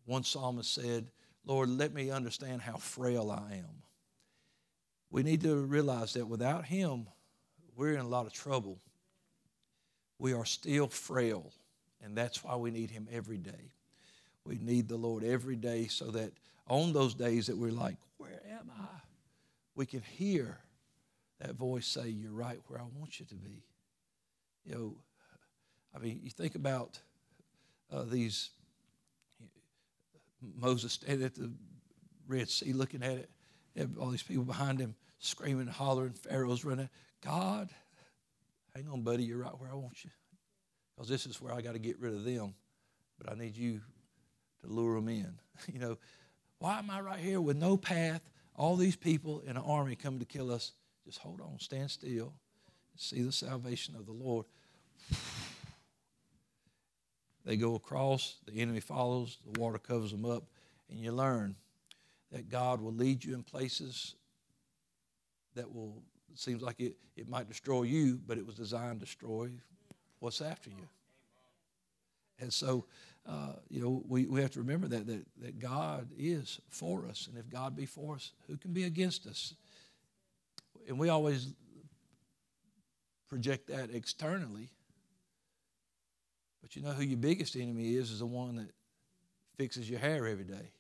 [0.06, 1.08] One psalmist said,
[1.46, 3.84] Lord, let me understand how frail I am.
[5.10, 7.08] We need to realize that without Him,
[7.76, 8.80] we're in a lot of trouble.
[10.20, 11.52] We are still frail,
[12.04, 13.74] and that's why we need Him every day.
[14.46, 16.32] We need the Lord every day so that
[16.67, 19.02] on those days that we're like, Where am I?
[19.76, 20.60] we can hear
[21.39, 23.63] that voice say, You're right where I want you to be.
[24.65, 24.95] You know,
[25.95, 27.00] I mean, you think about
[27.91, 28.52] uh, these
[30.41, 31.52] Moses standing at the
[32.28, 33.30] Red Sea looking at it,
[33.76, 36.89] and all these people behind him screaming hollering, Pharaoh's running.
[37.24, 37.69] God,
[38.76, 40.10] hang on, buddy, you're right where I want you.
[40.95, 42.54] Because this is where I got to get rid of them,
[43.17, 43.82] but I need you
[44.62, 45.34] to lure them in.
[45.71, 45.97] you know,
[46.60, 48.21] why am I right here with no path?
[48.56, 50.74] All these people in an army coming to kill us.
[51.06, 52.34] Just hold on, stand still,
[53.02, 54.46] see the salvation of the Lord.
[57.44, 60.44] They go across, the enemy follows, the water covers them up,
[60.90, 61.56] and you learn
[62.32, 64.15] that God will lead you in places
[65.56, 66.02] that will,
[66.36, 69.50] seems like it, it might destroy you, but it was designed to destroy
[70.19, 70.88] what's after you.
[72.40, 72.86] And so,
[73.28, 77.28] uh, you know, we, we have to remember that, that, that God is for us.
[77.28, 79.56] And if God be for us, who can be against us?
[80.88, 81.54] And we always
[83.32, 84.67] project that externally.
[86.62, 88.69] But you know who your biggest enemy is, is the one that
[89.58, 90.73] fixes your hair every day.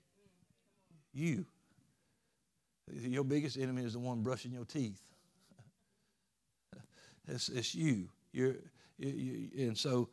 [1.13, 1.45] You.
[2.91, 5.01] Your biggest enemy is the one brushing your teeth.
[7.27, 8.09] It's, it's you.
[8.33, 8.55] You're,
[8.97, 9.67] you, you.
[9.67, 10.09] And so,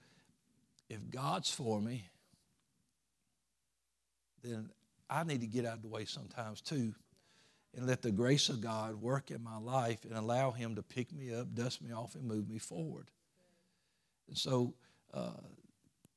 [0.88, 2.04] if God's for me,
[4.44, 4.68] then
[5.08, 6.94] I need to get out of the way sometimes too
[7.76, 11.12] and let the grace of God work in my life and allow Him to pick
[11.12, 13.10] me up, dust me off, and move me forward.
[14.28, 14.74] And so
[15.14, 15.30] uh,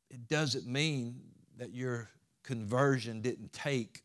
[0.09, 1.19] it doesn't mean
[1.57, 2.09] that your
[2.43, 4.01] conversion didn't take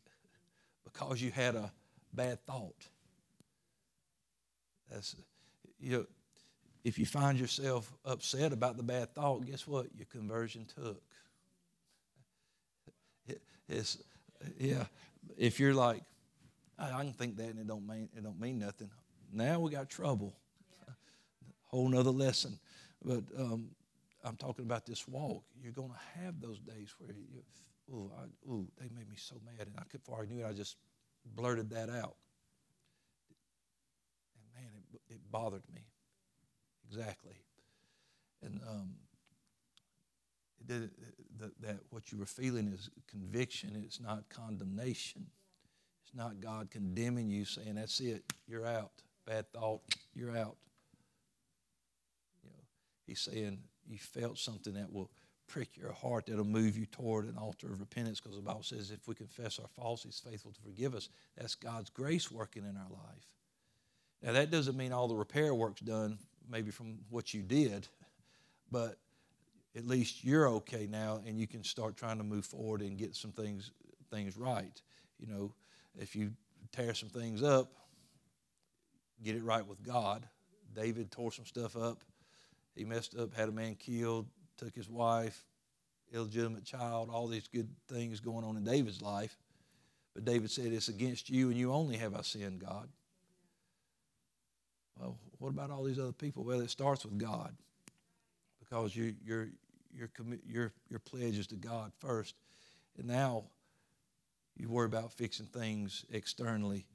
[0.83, 1.71] because you had a
[2.13, 2.87] bad thought.
[4.91, 5.15] That's,
[5.79, 6.05] you know,
[6.83, 9.87] if you find yourself upset about the bad thought, guess what?
[9.95, 11.01] Your conversion took.
[13.27, 13.97] It, it's,
[14.57, 14.85] yeah.
[15.37, 16.03] If you're like,
[16.79, 18.89] I can think that and it don't mean it don't mean nothing.
[19.31, 20.35] Now we got trouble.
[21.63, 22.59] Whole nother lesson.
[23.03, 23.71] But um,
[24.23, 25.43] I'm talking about this walk.
[25.61, 27.43] You're going to have those days where you,
[27.93, 30.47] ooh, I, ooh, they made me so mad, and I could, before I knew it,
[30.47, 30.77] I just
[31.35, 32.15] blurted that out.
[34.35, 35.81] And man, it, it bothered me.
[36.89, 37.35] Exactly.
[38.43, 38.95] And um,
[40.67, 40.91] it,
[41.37, 43.81] the, that what you were feeling is conviction.
[43.85, 45.27] It's not condemnation.
[46.07, 48.91] It's not God condemning you, saying, "That's it, you're out."
[49.25, 49.81] Bad thought,
[50.13, 50.55] you're out.
[52.41, 52.63] You know,
[53.05, 55.11] He's saying you felt something that will
[55.47, 58.89] prick your heart, that'll move you toward an altar of repentance, because the Bible says
[58.89, 61.09] if we confess our faults, He's faithful to forgive us.
[61.35, 63.33] That's God's grace working in our life.
[64.21, 67.87] Now, that doesn't mean all the repair work's done, maybe from what you did,
[68.71, 68.97] but
[69.75, 73.15] at least you're okay now, and you can start trying to move forward and get
[73.15, 73.71] some things
[74.09, 74.81] things right.
[75.19, 75.53] You know,
[75.99, 76.31] if you
[76.71, 77.71] tear some things up,
[79.23, 80.23] get it right with God.
[80.75, 82.03] David tore some stuff up.
[82.75, 84.27] He messed up, had a man killed,
[84.57, 85.45] took his wife,
[86.13, 89.35] illegitimate child, all these good things going on in David's life.
[90.13, 92.87] But David said, It's against you and you only have I sinned, God.
[94.99, 96.43] Well, what about all these other people?
[96.43, 97.55] Well, it starts with God
[98.59, 99.49] because you, your,
[99.93, 100.09] your,
[100.47, 102.35] your, your pledge is to God first.
[102.97, 103.45] And now
[104.57, 106.85] you worry about fixing things externally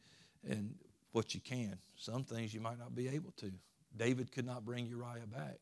[0.49, 0.75] and
[1.13, 1.77] what you can.
[1.97, 3.53] Some things you might not be able to.
[3.97, 5.59] David could not bring Uriah back,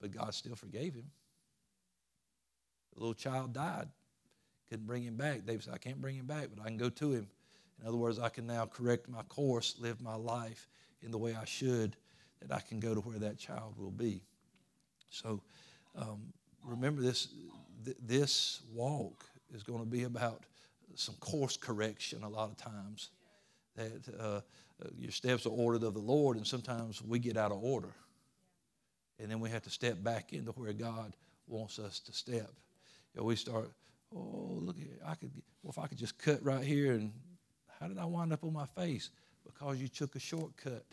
[0.00, 1.10] but God still forgave him.
[2.94, 3.88] The little child died,
[4.68, 5.44] couldn't bring him back.
[5.44, 7.28] David said, I can't bring him back, but I can go to him.
[7.80, 10.66] In other words, I can now correct my course, live my life
[11.02, 11.96] in the way I should,
[12.40, 14.22] that I can go to where that child will be.
[15.10, 15.42] So
[15.94, 16.32] um,
[16.64, 17.28] remember this,
[17.84, 19.24] th- this walk
[19.54, 20.44] is going to be about
[20.98, 23.10] some course correction a lot of times.
[23.76, 24.40] That uh,
[24.98, 27.92] your steps are ordered of the Lord, and sometimes we get out of order.
[29.18, 31.16] And then we have to step back into where God
[31.46, 32.50] wants us to step.
[33.14, 33.70] You know, we start,
[34.14, 34.76] oh, look,
[35.06, 35.30] I could,
[35.62, 37.12] well, if I could just cut right here, and
[37.80, 39.10] how did I wind up on my face?
[39.44, 40.84] Because you took a shortcut.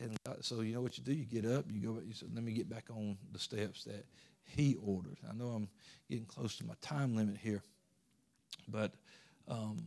[0.00, 1.12] And so you know what you do?
[1.12, 4.04] You get up, you go, you say, let me get back on the steps that
[4.44, 5.18] He ordered.
[5.28, 5.68] I know I'm
[6.08, 7.62] getting close to my time limit here.
[8.68, 8.92] But
[9.48, 9.78] um,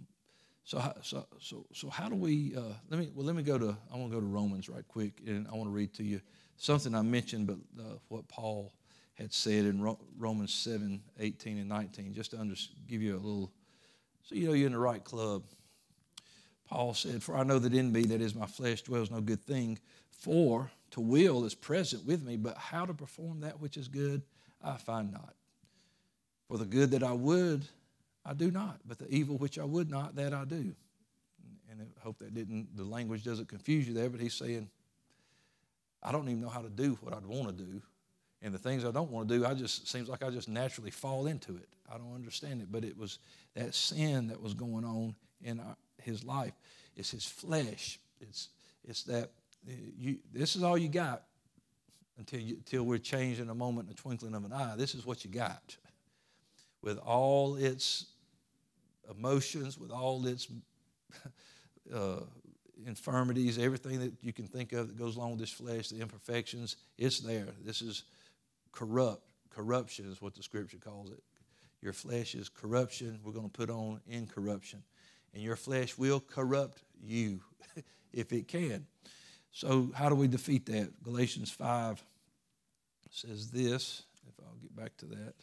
[0.64, 2.55] so, so, so, so how do we?
[2.55, 3.78] Uh, let me well, let me go to.
[3.93, 6.22] I want to go to Romans right quick, and I want to read to you
[6.57, 8.74] something I mentioned, but uh, what Paul
[9.16, 12.55] had said in Ro- Romans 7, 18 and 19, just to under,
[12.88, 13.51] give you a little,
[14.24, 15.43] so you know you're in the right club.
[16.68, 19.43] Paul said, For I know that in me, that is my flesh, dwells no good
[19.43, 19.78] thing.
[20.09, 24.22] For to will is present with me, but how to perform that which is good,
[24.64, 25.34] I find not.
[26.47, 27.68] For the good that I would,
[28.26, 30.76] I do not, but the evil which I would not, that I do.
[31.69, 34.69] And I hope that didn't, the language doesn't confuse you there, but he's saying,
[36.03, 37.82] I don't even know how to do what I'd want to do.
[38.41, 40.91] And the things I don't want to do, I just, seems like I just naturally
[40.91, 41.69] fall into it.
[41.93, 43.19] I don't understand it, but it was
[43.55, 45.61] that sin that was going on in
[46.01, 46.53] his life.
[46.95, 47.99] It's his flesh.
[48.19, 48.49] It's,
[48.84, 49.32] it's that,
[49.67, 51.24] eh, you, this is all you got
[52.17, 54.76] until, you, until we're changed in a moment, in a twinkling of an eye.
[54.76, 55.78] This is what you got
[56.82, 58.07] with all its
[59.10, 60.47] emotions, with all its
[61.93, 62.22] uh,
[62.86, 66.78] infirmities, everything that you can think of that goes along with this flesh, the imperfections,
[66.97, 67.47] it's there.
[67.64, 68.04] This is
[68.72, 69.24] corrupt.
[69.49, 71.22] Corruption is what the scripture calls it.
[71.82, 73.20] Your flesh is corruption.
[73.24, 74.84] We're going to put on incorruption.
[75.34, 77.41] And your flesh will corrupt you
[78.14, 78.86] if it can.
[79.52, 81.04] So, how do we defeat that?
[81.04, 82.02] Galatians 5
[83.10, 85.34] says this, if I'll get back to that.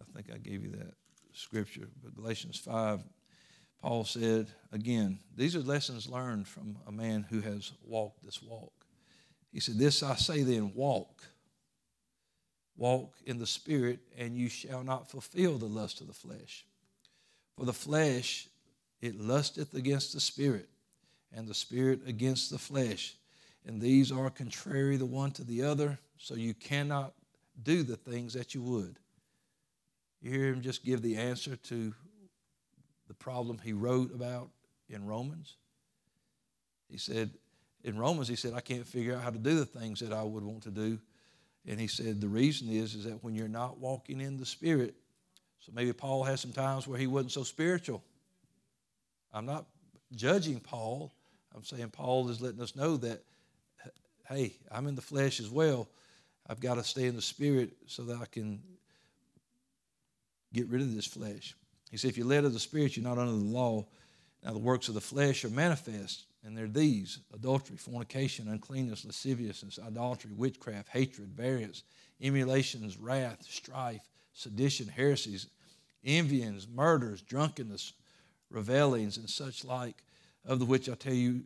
[0.00, 0.94] I think I gave you that
[1.36, 1.88] scripture.
[2.02, 3.04] But Galatians 5,
[3.82, 8.72] Paul said, again, these are lessons learned from a man who has walked this walk.
[9.52, 11.22] He said, This I say then, walk.
[12.76, 16.66] Walk in the Spirit, and you shall not fulfill the lust of the flesh.
[17.56, 18.48] For the flesh,
[19.00, 20.68] it lusteth against the Spirit,
[21.32, 23.14] and the Spirit against the flesh.
[23.64, 27.14] and these are contrary the one to the other, so you cannot
[27.62, 28.98] do the things that you would.
[30.20, 31.94] You hear him just give the answer to
[33.08, 34.50] the problem he wrote about
[34.88, 35.56] in Romans.
[36.88, 37.30] He said,
[37.84, 40.22] in Romans, he said, I can't figure out how to do the things that I
[40.22, 40.98] would want to do.
[41.66, 44.94] And he said, the reason is, is that when you're not walking in the Spirit,
[45.60, 48.02] so maybe Paul has some times where he wasn't so spiritual.
[49.32, 49.66] I'm not
[50.14, 51.12] judging Paul.
[51.54, 53.22] I'm saying Paul is letting us know that,
[54.28, 55.88] hey, I'm in the flesh as well.
[56.48, 58.60] I've got to stay in the Spirit so that I can
[60.56, 61.54] get rid of this flesh.
[61.90, 63.86] He said, if you're led of the Spirit, you're not under the law.
[64.44, 69.78] Now, the works of the flesh are manifest, and they're these adultery, fornication, uncleanness, lasciviousness,
[69.84, 71.82] idolatry, witchcraft, hatred, variance,
[72.20, 74.02] emulations, wrath, strife,
[74.32, 75.48] sedition, heresies,
[76.04, 77.92] envyings, murders, drunkenness,
[78.50, 80.02] revelings, and such like,
[80.44, 81.42] of the which I tell you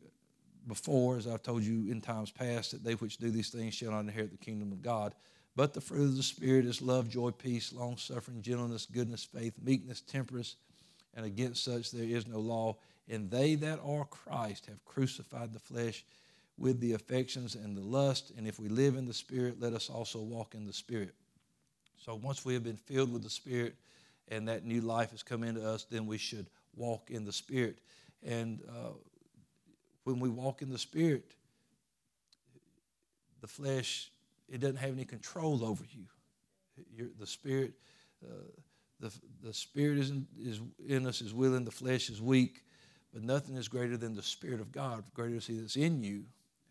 [0.66, 3.92] before, as I've told you in times past, that they which do these things shall
[3.92, 5.14] not inherit the kingdom of God.
[5.56, 9.54] But the fruit of the Spirit is love, joy, peace, long suffering, gentleness, goodness, faith,
[9.62, 10.56] meekness, temperance,
[11.14, 12.76] and against such there is no law.
[13.08, 16.04] And they that are Christ have crucified the flesh
[16.56, 18.32] with the affections and the lust.
[18.36, 21.14] And if we live in the Spirit, let us also walk in the Spirit.
[21.96, 23.74] So once we have been filled with the Spirit
[24.28, 26.46] and that new life has come into us, then we should
[26.76, 27.78] walk in the Spirit.
[28.22, 28.92] And uh,
[30.04, 31.34] when we walk in the Spirit,
[33.40, 34.10] the flesh
[34.50, 36.04] it doesn't have any control over you.
[36.96, 37.74] You're, the Spirit,
[38.24, 38.34] uh,
[38.98, 42.64] the, the Spirit is in, is in us is willing, the flesh is weak,
[43.12, 45.04] but nothing is greater than the Spirit of God.
[45.14, 46.24] Greater is He that's in you.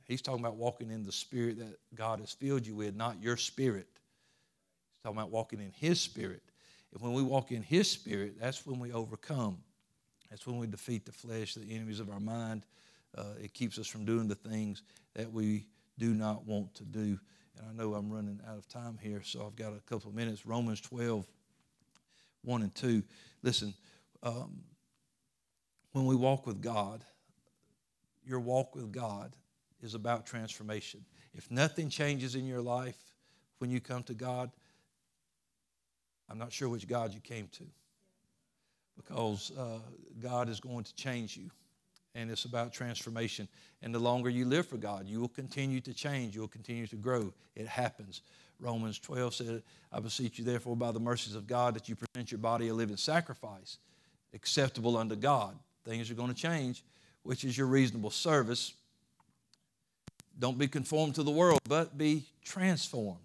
[0.03, 3.37] He's talking about walking in the Spirit that God has filled you with, not your
[3.37, 3.87] spirit.
[3.93, 6.41] He's talking about walking in His Spirit.
[6.93, 9.59] And when we walk in His Spirit, that's when we overcome.
[10.29, 12.65] That's when we defeat the flesh, the enemies of our mind.
[13.15, 14.83] Uh, it keeps us from doing the things
[15.15, 15.67] that we
[15.97, 17.19] do not want to do.
[17.59, 20.15] And I know I'm running out of time here, so I've got a couple of
[20.15, 20.45] minutes.
[20.45, 21.27] Romans 12,
[22.43, 23.03] 1 and 2.
[23.43, 23.73] Listen,
[24.23, 24.61] um,
[25.91, 27.03] when we walk with God,
[28.25, 29.35] your walk with God
[29.81, 31.03] is about transformation.
[31.33, 32.97] If nothing changes in your life
[33.59, 34.51] when you come to God,
[36.29, 37.63] I'm not sure which God you came to
[38.95, 39.79] because uh,
[40.19, 41.49] God is going to change you
[42.15, 43.47] and it's about transformation.
[43.81, 46.87] And the longer you live for God, you will continue to change, you will continue
[46.87, 47.33] to grow.
[47.55, 48.21] It happens.
[48.59, 52.31] Romans 12 said, I beseech you, therefore, by the mercies of God, that you present
[52.31, 53.77] your body a living sacrifice,
[54.33, 55.57] acceptable unto God.
[55.85, 56.83] Things are going to change,
[57.23, 58.73] which is your reasonable service.
[60.37, 63.19] Don't be conformed to the world, but be transformed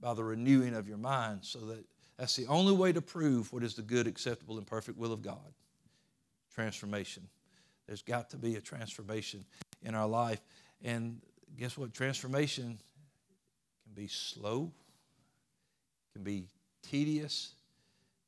[0.00, 1.84] by the renewing of your mind, so that
[2.16, 5.22] that's the only way to prove what is the good, acceptable, and perfect will of
[5.22, 5.54] God.
[6.54, 7.22] Transformation.
[7.92, 9.44] There's got to be a transformation
[9.82, 10.40] in our life.
[10.82, 11.20] And
[11.58, 11.92] guess what?
[11.92, 12.78] Transformation
[13.84, 14.72] can be slow,
[16.14, 16.46] can be
[16.82, 17.52] tedious,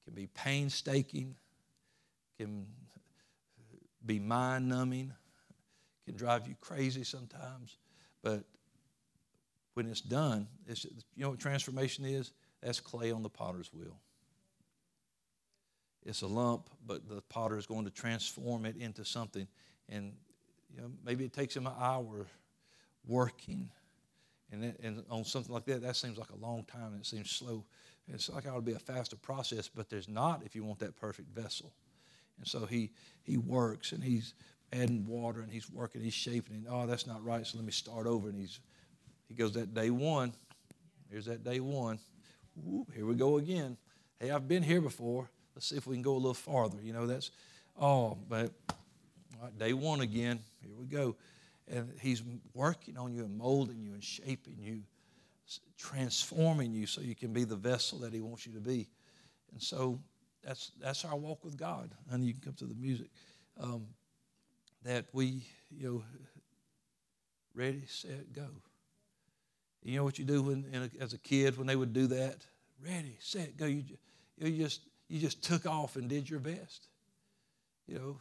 [0.05, 1.35] can be painstaking,
[2.39, 2.67] can
[4.05, 5.15] be mind numbing,
[6.05, 7.79] can drive you crazy sometimes.
[8.23, 8.45] But
[9.73, 12.33] when it's done, it's, you know what transformation is?
[12.63, 13.97] That's clay on the potter's wheel.
[16.05, 19.47] It's a lump, but the potter is going to transform it into something.
[19.89, 20.13] And
[20.75, 22.27] you know, maybe it takes him an hour
[23.07, 23.71] working.
[24.53, 27.07] And, it, and on something like that, that seems like a long time and it
[27.07, 27.65] seems slow.
[28.07, 30.79] It's like it ought to be a faster process, but there's not if you want
[30.81, 31.73] that perfect vessel.
[32.39, 32.91] And so he,
[33.23, 34.35] he works and he's
[34.73, 36.69] adding water and he's working, he's shaping it.
[36.69, 38.29] Oh, that's not right, so let me start over.
[38.29, 38.61] And he's,
[39.29, 40.35] he goes, that day one.
[41.11, 41.99] Here's that day one.
[42.95, 43.77] Here we go again.
[44.21, 45.29] Hey, I've been here before.
[45.55, 46.79] Let's see if we can go a little farther.
[46.83, 47.31] You know, that's,
[47.81, 48.53] oh, but
[49.59, 50.41] day one again.
[50.63, 51.17] Here we go.
[51.69, 54.83] And he's working on you and molding you and shaping you,
[55.79, 58.89] transforming you so you can be the vessel that he wants you to be.
[59.53, 59.99] And so
[60.43, 61.91] that's, that's our walk with God.
[62.11, 63.09] And you can come to the music.
[63.61, 63.87] Um,
[64.83, 66.05] that we, you know,
[67.55, 68.47] ready, set, go.
[69.83, 72.45] You know what you do when, a, as a kid when they would do that?
[72.85, 73.67] Ready, set, go.
[73.67, 73.85] You,
[74.39, 76.89] you just you just took off and did your best.
[77.87, 78.21] You know,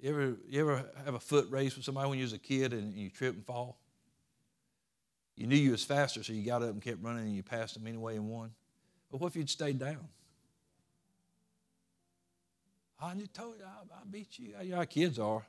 [0.00, 2.72] you ever, you ever have a foot race with somebody when you was a kid
[2.72, 3.78] and you trip and fall?
[5.36, 7.74] You knew you was faster, so you got up and kept running and you passed
[7.74, 8.50] them anyway and won.
[9.10, 10.08] But what if you'd stayed down?
[13.00, 14.54] I just told you, I, I beat you.
[14.60, 15.46] You know how kids are.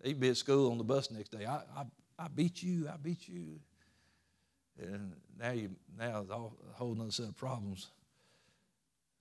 [0.00, 1.44] They'd be at school on the bus next day.
[1.44, 1.84] I, I,
[2.18, 2.88] I beat you.
[2.88, 3.58] I beat you.
[4.80, 7.88] And now you now it's all, a whole other set of problems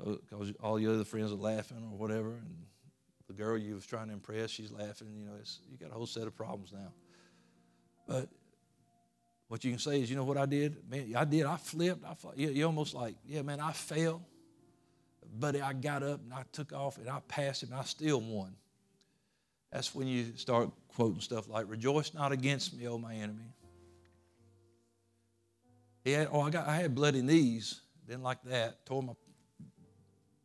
[0.04, 2.66] Oh, because all your other friends are laughing or whatever, and
[3.28, 5.08] the girl you was trying to impress, she's laughing.
[5.16, 6.92] You know, it's, you got a whole set of problems now.
[8.08, 8.30] But
[9.52, 10.78] What you can say is, you know what I did?
[10.90, 11.46] Man, I did.
[11.46, 12.06] I flipped.
[12.06, 14.22] I you, almost like, yeah, man, I fell,
[15.38, 18.56] but I got up and I took off and I passed and I still won.
[19.70, 23.54] That's when you start quoting stuff like, "Rejoice not against me, O my enemy."
[26.06, 27.82] He had, oh, I got, I had bloody knees.
[28.08, 28.86] Didn't like that.
[28.86, 29.14] Tore my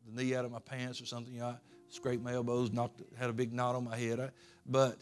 [0.07, 1.33] the knee out of my pants or something.
[1.33, 1.55] You know, I
[1.89, 4.19] scraped my elbows, knocked, had a big knot on my head.
[4.19, 4.29] I,
[4.65, 4.97] but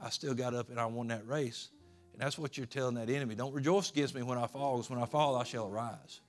[0.00, 1.68] I still got up and I won that race.
[2.12, 3.34] And that's what you're telling that enemy.
[3.34, 6.20] Don't rejoice against me when I fall, because when I fall, I shall arise.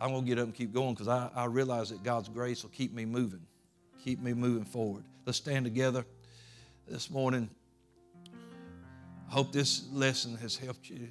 [0.00, 2.62] I'm going to get up and keep going because I, I realize that God's grace
[2.62, 3.46] will keep me moving,
[4.02, 5.04] keep me moving forward.
[5.26, 6.04] Let's stand together
[6.88, 7.50] this morning.
[9.28, 11.08] I hope this lesson has helped you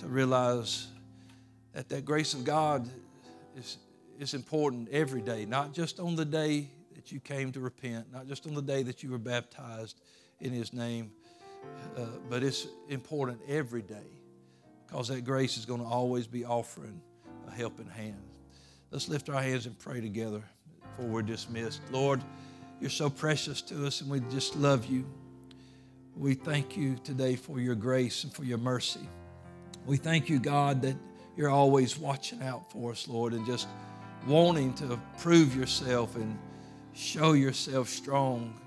[0.00, 0.88] to realize
[1.72, 2.88] that that grace of God
[3.56, 3.78] is,
[4.20, 8.28] is important every day, not just on the day that you came to repent, not
[8.28, 10.00] just on the day that you were baptized
[10.40, 11.10] in His name,
[11.96, 14.20] uh, but it's important every day
[14.86, 17.00] because that grace is going to always be offering
[17.48, 18.20] a helping hand.
[18.90, 20.42] Let's lift our hands and pray together
[20.82, 21.80] before we're dismissed.
[21.90, 22.20] Lord,
[22.80, 25.06] you're so precious to us and we just love you.
[26.16, 29.08] We thank you today for your grace and for your mercy.
[29.86, 30.96] We thank you, God, that
[31.36, 33.68] you're always watching out for us, Lord, and just
[34.26, 36.38] wanting to prove yourself and
[36.92, 38.58] show yourself strong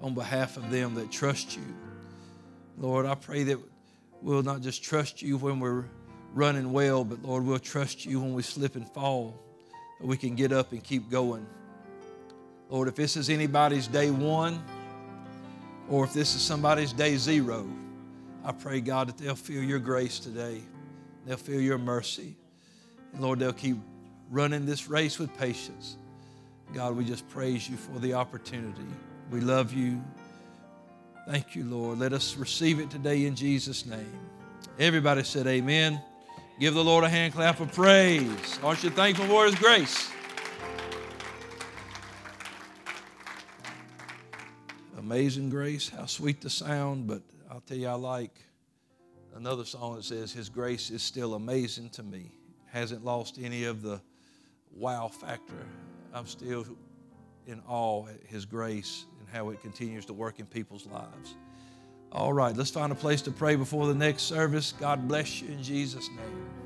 [0.00, 1.62] on behalf of them that trust you.
[2.78, 3.58] Lord, I pray that
[4.22, 5.84] we'll not just trust you when we're
[6.34, 9.42] running well, but Lord, we'll trust you when we slip and fall,
[10.00, 11.46] that we can get up and keep going.
[12.68, 14.62] Lord, if this is anybody's day one,
[15.88, 17.68] or if this is somebody's day zero,
[18.44, 20.62] I pray, God, that they'll feel your grace today.
[21.26, 22.36] They'll feel your mercy.
[23.12, 23.76] And Lord, they'll keep
[24.30, 25.96] running this race with patience.
[26.72, 28.86] God, we just praise you for the opportunity.
[29.30, 30.02] We love you.
[31.26, 31.98] Thank you, Lord.
[31.98, 34.18] Let us receive it today in Jesus' name.
[34.78, 36.00] Everybody said, Amen.
[36.60, 38.58] Give the Lord a hand clap of praise.
[38.62, 40.10] Aren't you thankful for His grace?
[44.96, 48.38] Amazing grace, how sweet the sound, but I'll tell you, I like
[49.34, 52.30] another song that says, His grace is still amazing to me.
[52.66, 54.00] Hasn't lost any of the
[54.74, 55.66] wow factor.
[56.12, 56.66] I'm still
[57.46, 61.34] in awe at His grace and how it continues to work in people's lives.
[62.12, 64.74] All right, let's find a place to pray before the next service.
[64.80, 66.59] God bless you in Jesus' name.